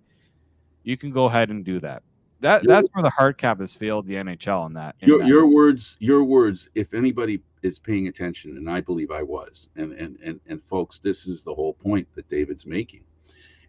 you 0.83 0.95
can 0.97 1.09
go 1.09 1.25
ahead 1.25 1.49
and 1.49 1.65
do 1.65 1.79
that. 1.79 2.03
That 2.39 2.63
your, 2.63 2.75
that's 2.75 2.89
where 2.93 3.03
the 3.03 3.09
hard 3.09 3.37
cap 3.37 3.59
has 3.59 3.73
failed 3.73 4.05
the 4.05 4.15
NHL 4.15 4.67
in 4.67 4.73
that. 4.73 4.95
In 5.01 5.09
your 5.09 5.19
that. 5.19 5.27
your 5.27 5.47
words, 5.47 5.97
your 5.99 6.23
words. 6.23 6.69
If 6.75 6.93
anybody 6.93 7.41
is 7.63 7.79
paying 7.79 8.07
attention, 8.07 8.57
and 8.57 8.69
I 8.69 8.81
believe 8.81 9.11
I 9.11 9.23
was, 9.23 9.69
and 9.75 9.93
and 9.93 10.17
and 10.23 10.39
and 10.47 10.61
folks, 10.63 10.99
this 10.99 11.25
is 11.25 11.43
the 11.43 11.53
whole 11.53 11.73
point 11.73 12.07
that 12.15 12.29
David's 12.29 12.65
making, 12.65 13.03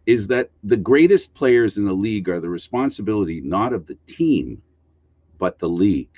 is 0.07 0.27
that 0.27 0.51
the 0.65 0.77
greatest 0.77 1.35
players 1.35 1.79
in 1.79 1.87
the 1.87 1.93
league 1.93 2.29
are 2.29 2.41
the 2.41 2.51
responsibility 2.51 3.41
not 3.41 3.73
of 3.73 3.87
the 3.87 3.97
team, 4.07 4.61
but 5.39 5.59
the 5.59 5.69
league. 5.69 6.11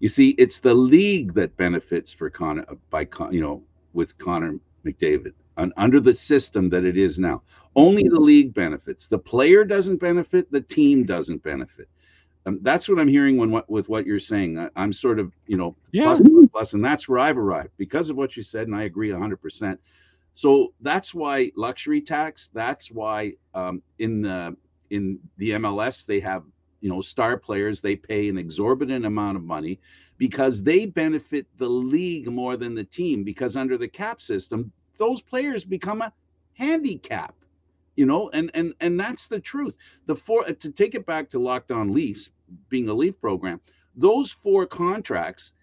You 0.00 0.08
see, 0.08 0.30
it's 0.30 0.60
the 0.60 0.74
league 0.74 1.32
that 1.34 1.56
benefits 1.56 2.12
for 2.12 2.28
Connor 2.28 2.66
uh, 2.68 2.74
by 2.90 3.08
you 3.30 3.40
know 3.40 3.62
with 3.94 4.18
Connor 4.18 4.58
McDavid 4.84 5.32
under 5.56 6.00
the 6.00 6.14
system 6.14 6.68
that 6.70 6.84
it 6.84 6.96
is 6.96 7.18
now. 7.18 7.42
Only 7.74 8.04
the 8.04 8.20
league 8.20 8.54
benefits. 8.54 9.08
The 9.08 9.18
player 9.18 9.64
doesn't 9.64 9.96
benefit. 9.96 10.50
The 10.50 10.60
team 10.60 11.04
doesn't 11.04 11.42
benefit. 11.42 11.88
Um, 12.46 12.60
that's 12.62 12.88
what 12.88 13.00
I'm 13.00 13.08
hearing 13.08 13.36
when 13.36 13.50
what 13.50 13.68
with 13.68 13.88
what 13.88 14.06
you're 14.06 14.20
saying. 14.20 14.58
I, 14.58 14.70
am 14.76 14.92
sort 14.92 15.18
of 15.18 15.32
you 15.46 15.56
know 15.56 15.74
yeah. 15.90 16.04
plus, 16.04 16.22
plus, 16.52 16.72
and 16.74 16.84
that's 16.84 17.08
where 17.08 17.18
I've 17.18 17.38
arrived 17.38 17.72
because 17.76 18.08
of 18.08 18.16
what 18.16 18.36
you 18.36 18.42
said, 18.42 18.68
and 18.68 18.76
I 18.76 18.84
agree 18.84 19.10
100. 19.10 19.36
percent 19.36 19.80
So 20.32 20.72
that's 20.80 21.12
why 21.12 21.50
luxury 21.56 22.00
tax. 22.00 22.50
That's 22.54 22.90
why 22.90 23.34
um, 23.54 23.82
in 23.98 24.22
the 24.22 24.56
in 24.90 25.18
the 25.38 25.50
MLS 25.52 26.06
they 26.06 26.20
have 26.20 26.44
you 26.80 26.88
know 26.88 27.00
star 27.00 27.36
players. 27.36 27.80
They 27.80 27.96
pay 27.96 28.28
an 28.28 28.38
exorbitant 28.38 29.04
amount 29.04 29.36
of 29.36 29.42
money 29.42 29.80
because 30.16 30.62
they 30.62 30.86
benefit 30.86 31.46
the 31.58 31.68
league 31.68 32.28
more 32.28 32.56
than 32.56 32.74
the 32.74 32.84
team. 32.84 33.24
Because 33.24 33.56
under 33.56 33.76
the 33.76 33.88
cap 33.88 34.20
system, 34.20 34.70
those 34.98 35.20
players 35.20 35.64
become 35.64 36.02
a 36.02 36.12
handicap 36.54 37.34
you 37.96 38.06
know 38.06 38.30
and 38.30 38.50
and 38.54 38.74
and 38.80 38.98
that's 39.00 39.26
the 39.26 39.40
truth. 39.40 39.76
The 40.06 40.14
four 40.14 40.44
uh, 40.46 40.52
to 40.52 40.70
take 40.70 40.94
it 40.94 41.06
back 41.06 41.28
to 41.30 41.38
Locked 41.38 41.72
On 41.72 41.92
Leafs 41.92 42.30
being 42.68 42.88
a 42.88 42.94
leaf 42.94 43.20
program 43.20 43.60
those 43.96 44.30
four 44.30 44.66
contracts 44.66 45.54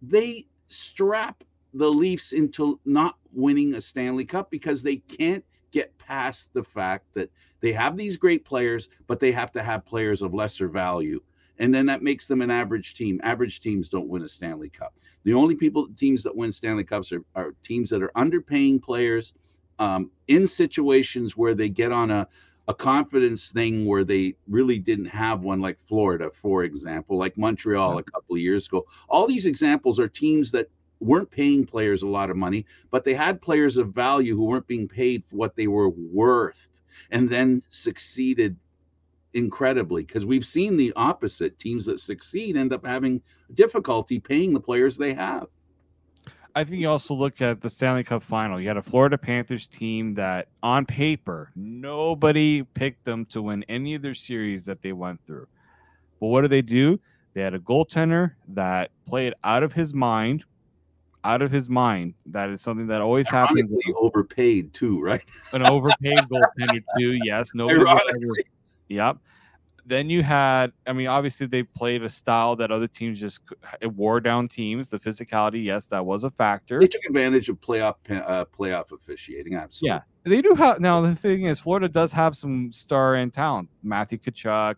they 0.00 0.46
strap 0.68 1.44
the 1.74 1.90
leafs 1.90 2.32
into 2.32 2.80
not 2.84 3.18
winning 3.32 3.74
a 3.74 3.80
stanley 3.80 4.24
cup 4.24 4.50
because 4.50 4.82
they 4.82 4.96
can't 4.96 5.44
get 5.72 5.96
past 5.98 6.52
the 6.54 6.62
fact 6.62 7.04
that 7.14 7.30
they 7.60 7.72
have 7.72 7.96
these 7.96 8.16
great 8.16 8.44
players 8.44 8.88
but 9.06 9.20
they 9.20 9.32
have 9.32 9.50
to 9.52 9.62
have 9.62 9.84
players 9.84 10.22
of 10.22 10.32
lesser 10.32 10.68
value 10.68 11.20
and 11.62 11.72
then 11.72 11.86
that 11.86 12.02
makes 12.02 12.26
them 12.26 12.42
an 12.42 12.50
average 12.50 12.94
team. 12.94 13.20
Average 13.22 13.60
teams 13.60 13.88
don't 13.88 14.08
win 14.08 14.22
a 14.22 14.28
Stanley 14.28 14.68
Cup. 14.68 14.94
The 15.22 15.32
only 15.32 15.54
people 15.54 15.86
teams 15.96 16.24
that 16.24 16.36
win 16.36 16.50
Stanley 16.50 16.82
Cups 16.82 17.12
are, 17.12 17.24
are 17.36 17.54
teams 17.62 17.88
that 17.90 18.02
are 18.02 18.10
underpaying 18.16 18.82
players 18.82 19.34
um, 19.78 20.10
in 20.26 20.44
situations 20.44 21.36
where 21.36 21.54
they 21.54 21.68
get 21.68 21.92
on 21.92 22.10
a 22.10 22.26
a 22.68 22.74
confidence 22.74 23.50
thing 23.50 23.86
where 23.86 24.04
they 24.04 24.36
really 24.48 24.78
didn't 24.78 25.06
have 25.06 25.42
one, 25.42 25.60
like 25.60 25.78
Florida, 25.78 26.30
for 26.32 26.62
example, 26.62 27.18
like 27.18 27.36
Montreal 27.36 27.98
a 27.98 28.02
couple 28.04 28.36
of 28.36 28.40
years 28.40 28.68
ago. 28.68 28.86
All 29.08 29.26
these 29.26 29.46
examples 29.46 29.98
are 29.98 30.06
teams 30.06 30.52
that 30.52 30.68
weren't 31.00 31.30
paying 31.30 31.66
players 31.66 32.02
a 32.02 32.06
lot 32.06 32.30
of 32.30 32.36
money, 32.36 32.64
but 32.92 33.02
they 33.02 33.14
had 33.14 33.42
players 33.42 33.76
of 33.76 33.88
value 33.88 34.36
who 34.36 34.44
weren't 34.44 34.68
being 34.68 34.86
paid 34.86 35.24
for 35.28 35.36
what 35.36 35.56
they 35.56 35.66
were 35.66 35.88
worth 35.88 36.68
and 37.10 37.28
then 37.28 37.62
succeeded 37.68 38.56
incredibly 39.34 40.04
because 40.04 40.26
we've 40.26 40.46
seen 40.46 40.76
the 40.76 40.92
opposite 40.94 41.58
teams 41.58 41.84
that 41.86 42.00
succeed 42.00 42.56
end 42.56 42.72
up 42.72 42.84
having 42.84 43.20
difficulty 43.54 44.20
paying 44.20 44.52
the 44.52 44.60
players 44.60 44.96
they 44.96 45.14
have. 45.14 45.46
I 46.54 46.64
think 46.64 46.82
you 46.82 46.90
also 46.90 47.14
look 47.14 47.40
at 47.40 47.62
the 47.62 47.70
Stanley 47.70 48.04
Cup 48.04 48.22
final. 48.22 48.60
You 48.60 48.68
had 48.68 48.76
a 48.76 48.82
Florida 48.82 49.16
Panthers 49.16 49.66
team 49.66 50.12
that, 50.14 50.48
on 50.62 50.84
paper, 50.84 51.50
nobody 51.56 52.62
picked 52.62 53.04
them 53.04 53.24
to 53.26 53.40
win 53.40 53.64
any 53.70 53.94
of 53.94 54.02
their 54.02 54.14
series 54.14 54.66
that 54.66 54.82
they 54.82 54.92
went 54.92 55.18
through. 55.26 55.46
But 56.20 56.26
what 56.26 56.42
did 56.42 56.50
they 56.50 56.60
do? 56.60 57.00
They 57.32 57.40
had 57.40 57.54
a 57.54 57.58
goaltender 57.58 58.32
that 58.48 58.90
played 59.06 59.32
out 59.42 59.62
of 59.62 59.72
his 59.72 59.94
mind, 59.94 60.44
out 61.24 61.40
of 61.40 61.50
his 61.50 61.70
mind. 61.70 62.12
That 62.26 62.50
is 62.50 62.60
something 62.60 62.86
that 62.88 63.00
always 63.00 63.26
happens. 63.30 63.72
Overpaid 63.96 64.74
too, 64.74 65.00
right? 65.00 65.22
An 65.54 65.66
overpaid 65.66 66.18
goaltender 66.18 66.82
too. 66.98 67.18
Yes, 67.24 67.52
nobody 67.54 67.80
ever, 67.80 68.34
Yep. 68.92 69.18
Then 69.84 70.08
you 70.08 70.22
had, 70.22 70.72
I 70.86 70.92
mean, 70.92 71.08
obviously 71.08 71.46
they 71.46 71.64
played 71.64 72.04
a 72.04 72.08
style 72.08 72.54
that 72.56 72.70
other 72.70 72.86
teams 72.86 73.18
just 73.18 73.40
wore 73.82 74.20
down 74.20 74.46
teams. 74.46 74.88
The 74.88 75.00
physicality, 75.00 75.64
yes, 75.64 75.86
that 75.86 76.06
was 76.06 76.22
a 76.22 76.30
factor. 76.30 76.78
They 76.78 76.86
took 76.86 77.04
advantage 77.04 77.48
of 77.48 77.60
playoff 77.60 77.96
uh, 78.08 78.44
playoff 78.56 78.92
officiating. 78.92 79.56
Absolutely. 79.56 79.88
Yeah, 79.88 80.00
they 80.30 80.40
do 80.40 80.54
have. 80.54 80.78
Now 80.78 81.00
the 81.00 81.16
thing 81.16 81.46
is, 81.46 81.58
Florida 81.58 81.88
does 81.88 82.12
have 82.12 82.36
some 82.36 82.72
star 82.72 83.16
and 83.16 83.32
talent. 83.32 83.70
Matthew 83.82 84.18
Tkachuk, 84.18 84.76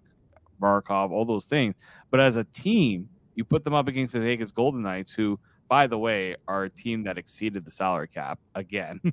Barkov, 0.58 1.10
all 1.10 1.26
those 1.26 1.44
things. 1.44 1.74
But 2.10 2.20
as 2.20 2.36
a 2.36 2.44
team, 2.44 3.08
you 3.34 3.44
put 3.44 3.62
them 3.62 3.74
up 3.74 3.88
against 3.88 4.14
the 4.14 4.20
Vegas 4.20 4.52
Golden 4.52 4.80
Knights, 4.80 5.12
who, 5.12 5.38
by 5.68 5.86
the 5.86 5.98
way, 5.98 6.36
are 6.48 6.64
a 6.64 6.70
team 6.70 7.04
that 7.04 7.18
exceeded 7.18 7.64
the 7.66 7.70
salary 7.70 8.08
cap 8.08 8.38
again. 8.54 9.00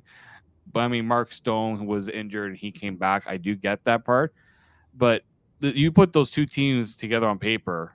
But 0.72 0.80
I 0.80 0.88
mean, 0.88 1.06
Mark 1.06 1.32
Stone 1.32 1.86
was 1.86 2.06
injured 2.08 2.50
and 2.50 2.56
he 2.56 2.70
came 2.70 2.96
back. 2.96 3.24
I 3.26 3.36
do 3.36 3.56
get 3.56 3.82
that 3.84 4.04
part, 4.04 4.32
but 4.94 5.22
the, 5.60 5.76
you 5.76 5.92
put 5.92 6.12
those 6.12 6.30
two 6.30 6.46
teams 6.46 6.96
together 6.96 7.28
on 7.28 7.38
paper. 7.38 7.94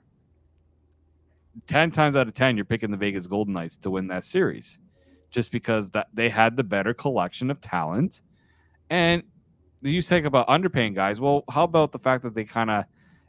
Ten 1.66 1.90
times 1.90 2.16
out 2.16 2.28
of 2.28 2.34
ten, 2.34 2.56
you're 2.56 2.64
picking 2.64 2.90
the 2.90 2.96
Vegas 2.96 3.26
Golden 3.26 3.52
Knights 3.54 3.76
to 3.78 3.90
win 3.90 4.06
that 4.08 4.24
series, 4.24 4.78
just 5.30 5.50
because 5.50 5.90
that 5.90 6.08
they 6.14 6.28
had 6.28 6.56
the 6.56 6.64
better 6.64 6.94
collection 6.94 7.50
of 7.50 7.60
talent. 7.60 8.22
And 8.90 9.22
you 9.82 10.02
think 10.02 10.24
about 10.24 10.48
underpaying 10.48 10.94
guys. 10.94 11.20
Well, 11.20 11.44
how 11.50 11.64
about 11.64 11.92
the 11.92 11.98
fact 11.98 12.22
that 12.24 12.34
they 12.34 12.44
kind 12.44 12.70
of 12.70 12.84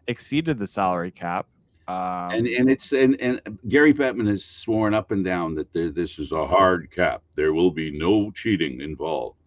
exceeded 0.08 0.60
the 0.60 0.68
salary 0.68 1.12
cap? 1.12 1.48
Um, 1.88 2.32
and 2.32 2.48
and 2.48 2.70
it's 2.70 2.92
and 2.92 3.20
and 3.20 3.42
Gary 3.68 3.96
Bettman 3.96 4.28
has 4.30 4.46
sworn 4.46 4.94
up 4.94 5.10
and 5.10 5.26
down 5.26 5.56
that 5.56 5.74
there, 5.74 5.90
this 5.90 6.20
is 6.20 6.32
a 6.32 6.46
hard 6.46 6.92
cap. 6.92 7.24
There 7.34 7.52
will 7.52 7.72
be 7.72 7.90
no 7.90 8.30
cheating 8.32 8.82
involved. 8.82 9.38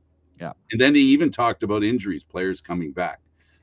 Yeah. 0.41 0.53
And 0.73 0.81
then 0.81 0.93
he 0.93 1.03
even 1.03 1.31
talked 1.31 1.63
about 1.63 1.85
injuries, 1.85 2.25
players 2.25 2.61
coming 2.61 2.91
back. 2.91 3.21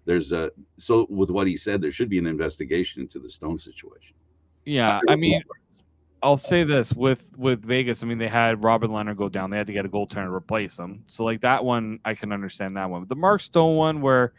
There's 0.09 0.31
a 0.31 0.49
so 0.77 1.05
with 1.07 1.29
what 1.29 1.45
he 1.45 1.55
said, 1.55 1.81
there 1.83 1.91
should 1.91 2.09
be 2.09 2.17
an 2.17 2.25
investigation 2.25 3.03
into 3.03 3.19
the 3.19 3.29
Stone 3.29 3.59
situation. 3.59 4.15
Yeah, 4.65 4.99
I 5.07 5.15
mean, 5.15 5.43
I'll 6.23 6.35
say 6.35 6.63
this 6.63 6.93
with 6.93 7.29
with 7.37 7.63
Vegas. 7.63 8.01
I 8.01 8.07
mean, 8.07 8.17
they 8.17 8.27
had 8.27 8.63
Robin 8.63 8.89
Lehner 8.89 9.15
go 9.15 9.29
down. 9.29 9.51
They 9.51 9.57
had 9.57 9.67
to 9.67 9.73
get 9.73 9.85
a 9.85 9.87
goaltender 9.87 10.25
to 10.25 10.33
replace 10.33 10.79
him. 10.79 11.03
So 11.05 11.23
like 11.23 11.41
that 11.41 11.63
one, 11.63 11.99
I 12.05 12.15
can 12.15 12.31
understand 12.31 12.75
that 12.75 12.89
one. 12.89 13.01
But 13.01 13.09
the 13.09 13.17
Mark 13.17 13.39
Stone 13.41 13.75
one, 13.75 14.01
where 14.01 14.33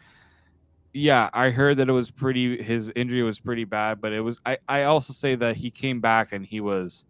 yeah, 0.91 1.29
I 1.33 1.51
heard 1.51 1.77
that 1.77 1.87
it 1.87 1.93
was 1.93 2.11
pretty. 2.11 2.61
His 2.61 2.91
injury 2.93 3.23
was 3.23 3.39
pretty 3.39 3.63
bad, 3.63 4.01
but 4.01 4.11
it 4.11 4.19
was. 4.19 4.39
I 4.45 4.57
I 4.67 4.83
also 4.83 5.13
say 5.13 5.35
that 5.35 5.55
he 5.55 5.71
came 5.71 6.01
back 6.01 6.33
and 6.33 6.45
he 6.45 6.59
was, 6.59 7.05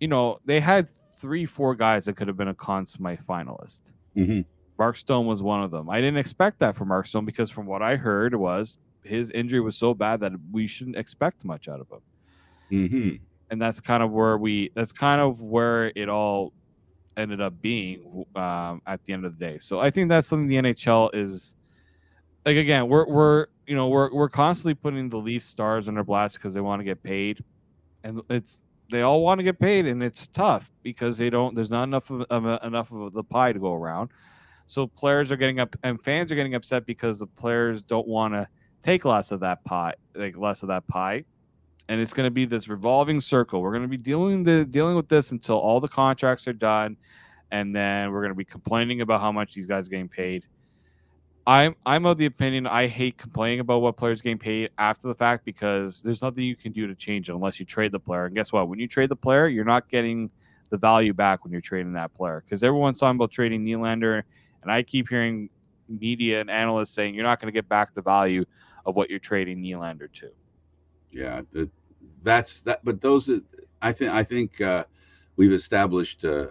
you 0.00 0.08
know, 0.08 0.36
they 0.44 0.60
had 0.60 0.90
three, 1.16 1.46
four 1.46 1.74
guys 1.74 2.04
that 2.04 2.18
could 2.18 2.28
have 2.28 2.36
been 2.36 2.48
a 2.48 2.54
Conn 2.54 2.84
Smythe 2.84 3.20
finalist. 3.26 3.80
Mm-hmm. 4.14 4.42
Mark 4.78 4.96
Stone 4.96 5.26
was 5.26 5.42
one 5.42 5.62
of 5.62 5.70
them. 5.70 5.88
I 5.88 6.00
didn't 6.00 6.16
expect 6.16 6.58
that 6.58 6.76
from 6.76 6.88
Mark 6.88 7.06
Stone 7.06 7.24
because 7.24 7.50
from 7.50 7.66
what 7.66 7.82
I 7.82 7.96
heard 7.96 8.34
was 8.34 8.78
his 9.02 9.30
injury 9.30 9.60
was 9.60 9.76
so 9.76 9.94
bad 9.94 10.20
that 10.20 10.32
we 10.50 10.66
shouldn't 10.66 10.96
expect 10.96 11.44
much 11.44 11.68
out 11.68 11.80
of 11.80 11.88
him. 11.90 12.00
Mm-hmm. 12.72 13.16
And 13.50 13.62
that's 13.62 13.80
kind 13.80 14.02
of 14.02 14.10
where 14.10 14.38
we. 14.38 14.70
That's 14.74 14.92
kind 14.92 15.20
of 15.20 15.42
where 15.42 15.92
it 15.94 16.08
all 16.08 16.52
ended 17.16 17.40
up 17.40 17.60
being 17.60 18.24
um, 18.34 18.82
at 18.86 19.04
the 19.04 19.12
end 19.12 19.24
of 19.24 19.38
the 19.38 19.44
day. 19.44 19.58
So 19.60 19.78
I 19.78 19.90
think 19.90 20.08
that's 20.08 20.26
something 20.26 20.48
the 20.48 20.56
NHL 20.56 21.10
is 21.14 21.54
like 22.44 22.56
again, 22.56 22.88
we're 22.88 23.06
we're 23.06 23.46
you 23.66 23.74
know 23.74 23.88
we're 23.88 24.12
we're 24.12 24.28
constantly 24.28 24.74
putting 24.74 25.08
the 25.08 25.16
Leaf 25.16 25.42
stars 25.42 25.88
under 25.88 26.04
blast 26.04 26.36
because 26.36 26.54
they 26.54 26.60
want 26.60 26.80
to 26.80 26.84
get 26.84 27.02
paid, 27.02 27.42
and 28.02 28.20
it's 28.28 28.60
they 28.90 29.02
all 29.02 29.22
want 29.22 29.38
to 29.38 29.42
get 29.42 29.58
paid, 29.58 29.86
and 29.86 30.02
it's 30.02 30.26
tough 30.28 30.70
because 30.82 31.16
they 31.16 31.30
don't. 31.30 31.54
There's 31.54 31.70
not 31.70 31.84
enough 31.84 32.10
of, 32.10 32.22
of 32.22 32.62
enough 32.64 32.92
of 32.92 33.12
the 33.12 33.24
pie 33.24 33.52
to 33.52 33.58
go 33.58 33.72
around. 33.72 34.10
So 34.66 34.86
players 34.86 35.30
are 35.30 35.36
getting 35.36 35.60
up, 35.60 35.76
and 35.82 36.02
fans 36.02 36.32
are 36.32 36.34
getting 36.34 36.54
upset 36.54 36.86
because 36.86 37.18
the 37.18 37.26
players 37.26 37.82
don't 37.82 38.06
want 38.06 38.34
to 38.34 38.48
take 38.82 39.04
less 39.04 39.30
of 39.30 39.40
that 39.40 39.64
pie, 39.64 39.94
like 40.14 40.36
less 40.36 40.62
of 40.62 40.68
that 40.68 40.86
pie, 40.86 41.24
and 41.88 42.00
it's 42.00 42.12
going 42.12 42.26
to 42.26 42.30
be 42.30 42.44
this 42.44 42.68
revolving 42.68 43.20
circle. 43.20 43.60
We're 43.60 43.72
going 43.72 43.82
to 43.82 43.88
be 43.88 43.96
dealing 43.96 44.42
the 44.42 44.64
dealing 44.64 44.96
with 44.96 45.08
this 45.08 45.32
until 45.32 45.56
all 45.56 45.80
the 45.80 45.88
contracts 45.88 46.48
are 46.48 46.52
done, 46.52 46.96
and 47.50 47.74
then 47.74 48.10
we're 48.10 48.20
going 48.20 48.32
to 48.32 48.36
be 48.36 48.44
complaining 48.44 49.00
about 49.00 49.20
how 49.20 49.32
much 49.32 49.54
these 49.54 49.66
guys 49.66 49.86
are 49.86 49.90
getting 49.90 50.08
paid 50.08 50.44
I'm 51.46 51.76
I'm 51.84 52.06
of 52.06 52.16
the 52.16 52.26
opinion 52.26 52.66
I 52.66 52.86
hate 52.86 53.18
complaining 53.18 53.60
about 53.60 53.82
what 53.82 53.96
players 53.96 54.22
getting 54.22 54.38
paid 54.38 54.70
after 54.78 55.08
the 55.08 55.14
fact 55.14 55.44
because 55.44 56.00
there's 56.00 56.22
nothing 56.22 56.44
you 56.44 56.56
can 56.56 56.72
do 56.72 56.86
to 56.86 56.94
change 56.94 57.28
it 57.28 57.34
unless 57.34 57.60
you 57.60 57.66
trade 57.66 57.92
the 57.92 58.00
player. 58.00 58.26
And 58.26 58.34
guess 58.34 58.52
what? 58.52 58.68
When 58.68 58.78
you 58.78 58.88
trade 58.88 59.10
the 59.10 59.16
player, 59.16 59.46
you're 59.48 59.64
not 59.64 59.90
getting 59.90 60.30
the 60.70 60.78
value 60.78 61.12
back 61.12 61.44
when 61.44 61.52
you're 61.52 61.60
trading 61.60 61.92
that 61.94 62.14
player. 62.14 62.42
Because 62.44 62.62
everyone's 62.62 62.98
talking 62.98 63.16
about 63.16 63.30
trading 63.30 63.62
Nylander, 63.64 64.22
and 64.64 64.72
I 64.72 64.82
keep 64.82 65.08
hearing 65.08 65.48
media 65.88 66.40
and 66.40 66.50
analysts 66.50 66.90
saying 66.90 67.14
you're 67.14 67.24
not 67.24 67.40
going 67.40 67.52
to 67.52 67.56
get 67.56 67.68
back 67.68 67.94
the 67.94 68.02
value 68.02 68.44
of 68.86 68.96
what 68.96 69.08
you're 69.08 69.18
trading 69.18 69.62
Nylander 69.62 70.12
to. 70.14 70.30
Yeah, 71.12 71.42
that's 72.22 72.62
that. 72.62 72.84
But 72.84 73.00
those, 73.00 73.30
I 73.80 73.92
think, 73.92 74.10
I 74.10 74.24
think 74.24 74.60
uh, 74.60 74.84
we've 75.36 75.52
established. 75.52 76.24
Uh, 76.24 76.48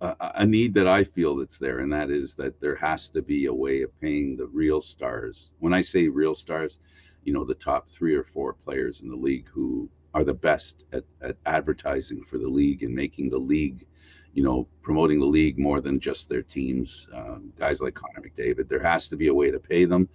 a, 0.00 0.14
a 0.36 0.46
need 0.46 0.74
that 0.74 0.86
I 0.86 1.04
feel 1.04 1.36
that's 1.36 1.58
there, 1.58 1.80
and 1.80 1.92
that 1.92 2.10
is 2.10 2.34
that 2.36 2.60
there 2.60 2.76
has 2.76 3.08
to 3.10 3.22
be 3.22 3.46
a 3.46 3.52
way 3.52 3.82
of 3.82 4.00
paying 4.00 4.36
the 4.36 4.46
real 4.46 4.80
stars. 4.80 5.54
When 5.58 5.72
I 5.72 5.80
say 5.80 6.08
real 6.08 6.34
stars, 6.34 6.78
you 7.24 7.32
know, 7.32 7.44
the 7.44 7.54
top 7.54 7.88
three 7.88 8.14
or 8.14 8.24
four 8.24 8.52
players 8.52 9.00
in 9.00 9.08
the 9.08 9.16
league 9.16 9.48
who 9.48 9.88
are 10.14 10.24
the 10.24 10.34
best 10.34 10.84
at, 10.92 11.04
at 11.20 11.36
advertising 11.46 12.22
for 12.24 12.38
the 12.38 12.48
league 12.48 12.82
and 12.82 12.94
making 12.94 13.30
the 13.30 13.38
league, 13.38 13.86
you 14.34 14.42
know, 14.42 14.68
promoting 14.82 15.18
the 15.20 15.26
league 15.26 15.58
more 15.58 15.80
than 15.80 15.98
just 15.98 16.28
their 16.28 16.42
teams. 16.42 17.08
Um, 17.12 17.52
guys 17.58 17.80
like 17.80 17.94
Connor 17.94 18.28
McDavid, 18.28 18.68
there 18.68 18.82
has 18.82 19.08
to 19.08 19.16
be 19.16 19.28
a 19.28 19.34
way 19.34 19.50
to 19.50 19.58
pay 19.58 19.84
them. 19.84 20.08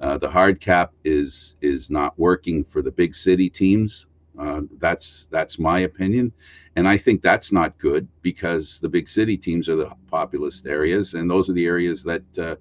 Uh, 0.00 0.16
the 0.16 0.28
hard 0.28 0.60
cap 0.60 0.92
is 1.04 1.56
is 1.60 1.90
not 1.90 2.18
working 2.18 2.64
for 2.64 2.80
the 2.82 2.90
big 2.90 3.14
city 3.14 3.50
teams. 3.50 4.06
Uh, 4.38 4.62
that's 4.78 5.26
that's 5.30 5.58
my 5.58 5.80
opinion, 5.80 6.32
and 6.76 6.88
I 6.88 6.96
think 6.96 7.20
that's 7.20 7.52
not 7.52 7.76
good 7.78 8.08
because 8.22 8.80
the 8.80 8.88
big 8.88 9.08
city 9.08 9.36
teams 9.36 9.68
are 9.68 9.76
the 9.76 9.92
populist 10.06 10.66
areas, 10.66 11.14
and 11.14 11.30
those 11.30 11.50
are 11.50 11.52
the 11.52 11.66
areas 11.66 12.02
that 12.04 12.38
uh, 12.38 12.56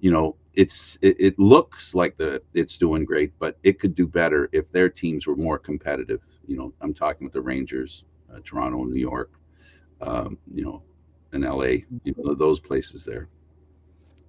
you 0.00 0.10
know 0.10 0.36
it's 0.54 0.98
it, 1.00 1.16
it, 1.18 1.38
looks 1.38 1.94
like 1.94 2.16
the 2.18 2.42
it's 2.52 2.76
doing 2.76 3.04
great, 3.06 3.32
but 3.38 3.56
it 3.62 3.78
could 3.78 3.94
do 3.94 4.06
better 4.06 4.50
if 4.52 4.70
their 4.70 4.90
teams 4.90 5.26
were 5.26 5.36
more 5.36 5.58
competitive. 5.58 6.20
You 6.46 6.56
know, 6.56 6.74
I'm 6.82 6.92
talking 6.92 7.24
with 7.24 7.32
the 7.32 7.40
Rangers, 7.40 8.04
uh, 8.30 8.40
Toronto, 8.44 8.84
New 8.84 9.00
York, 9.00 9.30
um, 10.02 10.38
you 10.52 10.64
know, 10.64 10.82
in 11.32 11.42
LA, 11.42 11.84
you 12.04 12.14
know, 12.16 12.34
those 12.34 12.60
places 12.60 13.04
there. 13.04 13.28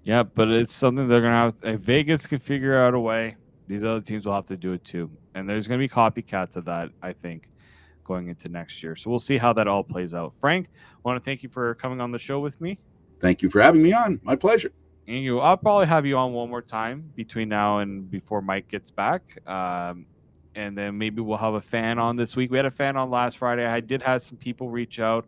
Yeah, 0.04 0.24
but 0.24 0.50
it's 0.50 0.74
something 0.74 1.08
they're 1.08 1.22
gonna 1.22 1.36
have. 1.36 1.60
If 1.64 1.82
Vegas 1.82 2.26
can 2.26 2.40
figure 2.40 2.78
out 2.78 2.94
a 2.94 3.00
way, 3.00 3.36
these 3.68 3.84
other 3.84 4.02
teams 4.02 4.26
will 4.26 4.34
have 4.34 4.46
to 4.48 4.58
do 4.58 4.74
it 4.74 4.84
too 4.84 5.10
and 5.36 5.50
there's 5.50 5.68
going 5.68 5.80
to 5.80 5.84
be 5.84 5.90
copycats 5.90 6.56
of 6.56 6.66
that, 6.66 6.90
I 7.02 7.14
think, 7.14 7.50
going 8.04 8.28
into 8.28 8.50
next 8.50 8.84
year. 8.84 8.96
So 8.96 9.10
we'll 9.10 9.20
see 9.20 9.38
how 9.38 9.54
that 9.54 9.68
all 9.68 9.84
plays 9.84 10.14
out. 10.14 10.34
Frank, 10.40 10.68
I 10.74 11.00
want 11.04 11.22
to 11.22 11.26
thank 11.26 11.44
you 11.44 11.50
for 11.50 11.76
coming 11.76 12.02
on 12.02 12.12
the 12.12 12.20
show 12.20 12.40
with 12.40 12.60
me. 12.62 12.80
Thank 13.20 13.42
you 13.42 13.50
for 13.50 13.62
having 13.62 13.82
me 13.82 13.94
on. 13.94 14.20
My 14.24 14.36
pleasure. 14.36 14.72
And 15.08 15.24
you, 15.24 15.40
I'll 15.40 15.58
probably 15.58 15.88
have 15.88 16.06
you 16.06 16.18
on 16.18 16.34
one 16.34 16.50
more 16.50 16.62
time 16.62 17.12
between 17.16 17.50
now 17.50 17.80
and 17.80 18.10
before 18.10 18.42
Mike 18.42 18.68
gets 18.68 18.92
back. 18.92 19.38
Um, 19.48 20.06
and 20.56 20.78
then 20.78 20.98
maybe 20.98 21.22
we'll 21.22 21.38
have 21.38 21.56
a 21.56 21.62
fan 21.62 22.00
on 22.00 22.16
this 22.16 22.36
week. 22.36 22.52
We 22.52 22.58
had 22.58 22.66
a 22.66 22.72
fan 22.72 22.96
on 22.96 23.10
last 23.10 23.38
Friday. 23.38 23.66
I 23.66 23.80
did 23.80 24.02
have 24.02 24.22
some 24.22 24.38
people 24.38 24.70
reach 24.70 25.00
out. 25.00 25.26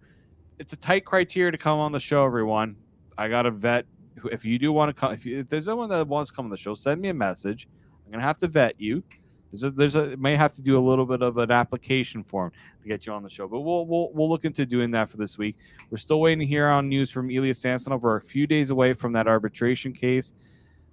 It's 0.58 0.72
a 0.72 0.78
tight 0.78 1.04
criteria 1.04 1.52
to 1.52 1.58
come 1.58 1.80
on 1.80 1.92
the 1.92 2.00
show, 2.00 2.26
everyone. 2.26 2.78
I 3.18 3.28
got 3.28 3.42
to 3.44 3.52
vet. 3.52 3.86
If 4.32 4.46
you 4.46 4.58
do 4.58 4.72
want 4.72 4.90
to 4.90 4.94
come, 4.94 5.12
if, 5.12 5.26
you, 5.26 5.40
if 5.40 5.50
there's 5.50 5.68
anyone 5.68 5.90
that 5.90 6.08
wants 6.08 6.32
to 6.32 6.36
come 6.36 6.46
on 6.46 6.52
the 6.52 6.58
show, 6.58 6.74
send 6.74 7.02
me 7.02 7.10
a 7.10 7.14
message. 7.14 7.68
I'm 8.06 8.12
gonna 8.12 8.24
have 8.24 8.38
to 8.38 8.48
vet 8.48 8.80
you. 8.80 9.04
There's 9.52 9.64
a, 9.64 9.72
there's 9.72 9.96
a 9.96 10.16
may 10.16 10.38
have 10.38 10.54
to 10.56 10.62
do 10.62 10.78
a 10.78 10.80
little 10.80 11.06
bit 11.06 11.22
of 11.22 11.38
an 11.38 11.52
application 11.52 12.24
form 12.24 12.52
to 12.82 12.88
get 12.88 13.06
you 13.06 13.12
on 13.12 13.24
the 13.24 13.30
show, 13.30 13.48
but 13.48 13.60
we'll 13.62 13.86
we'll 13.86 14.12
we'll 14.14 14.30
look 14.30 14.46
into 14.46 14.66
doing 14.66 14.92
that 14.92 15.10
for 15.10 15.18
this 15.18 15.38
week. 15.38 15.58
We're 15.90 15.98
still 15.98 16.22
waiting 16.22 16.40
to 16.40 16.46
hear 16.46 16.68
on 16.68 16.88
news 16.88 17.10
from 17.12 17.30
Ilya 17.30 17.56
Samsonov. 17.56 18.04
We're 18.04 18.16
a 18.16 18.22
few 18.22 18.48
days 18.48 18.70
away 18.70 18.94
from 18.94 19.12
that 19.14 19.28
arbitration 19.28 19.92
case. 19.92 20.34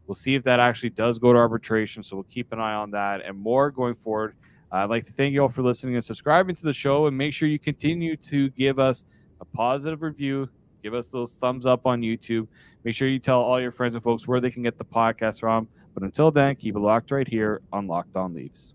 We'll 0.06 0.16
see 0.16 0.34
if 0.34 0.42
that 0.42 0.58
actually 0.58 0.90
does 0.90 1.20
go 1.20 1.32
to 1.32 1.38
arbitration. 1.38 2.02
So 2.02 2.16
we'll 2.16 2.24
keep 2.24 2.52
an 2.52 2.58
eye 2.58 2.74
on 2.74 2.90
that 2.90 3.24
and 3.24 3.38
more 3.38 3.70
going 3.70 3.94
forward. 3.94 4.34
I'd 4.72 4.90
like 4.90 5.06
to 5.06 5.12
thank 5.12 5.32
you 5.32 5.42
all 5.42 5.48
for 5.48 5.62
listening 5.62 5.94
and 5.94 6.04
subscribing 6.04 6.56
to 6.56 6.62
the 6.62 6.72
show, 6.72 7.06
and 7.06 7.16
make 7.16 7.32
sure 7.32 7.48
you 7.48 7.60
continue 7.60 8.16
to 8.16 8.50
give 8.50 8.80
us 8.80 9.04
a 9.42 9.44
positive 9.44 10.00
review. 10.00 10.48
Give 10.82 10.94
us 10.94 11.08
those 11.08 11.34
thumbs 11.34 11.66
up 11.66 11.86
on 11.86 12.00
YouTube. 12.00 12.48
Make 12.84 12.94
sure 12.94 13.08
you 13.08 13.18
tell 13.18 13.42
all 13.42 13.60
your 13.60 13.70
friends 13.70 13.94
and 13.94 14.02
folks 14.02 14.26
where 14.26 14.40
they 14.40 14.50
can 14.50 14.62
get 14.62 14.78
the 14.78 14.84
podcast 14.84 15.40
from. 15.40 15.68
But 15.94 16.04
until 16.04 16.30
then, 16.30 16.56
keep 16.56 16.74
it 16.74 16.80
locked 16.80 17.10
right 17.10 17.28
here 17.28 17.60
on 17.72 17.86
Locked 17.86 18.16
On 18.16 18.32
Leafs. 18.32 18.72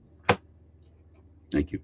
Thank 1.52 1.72
you. 1.72 1.80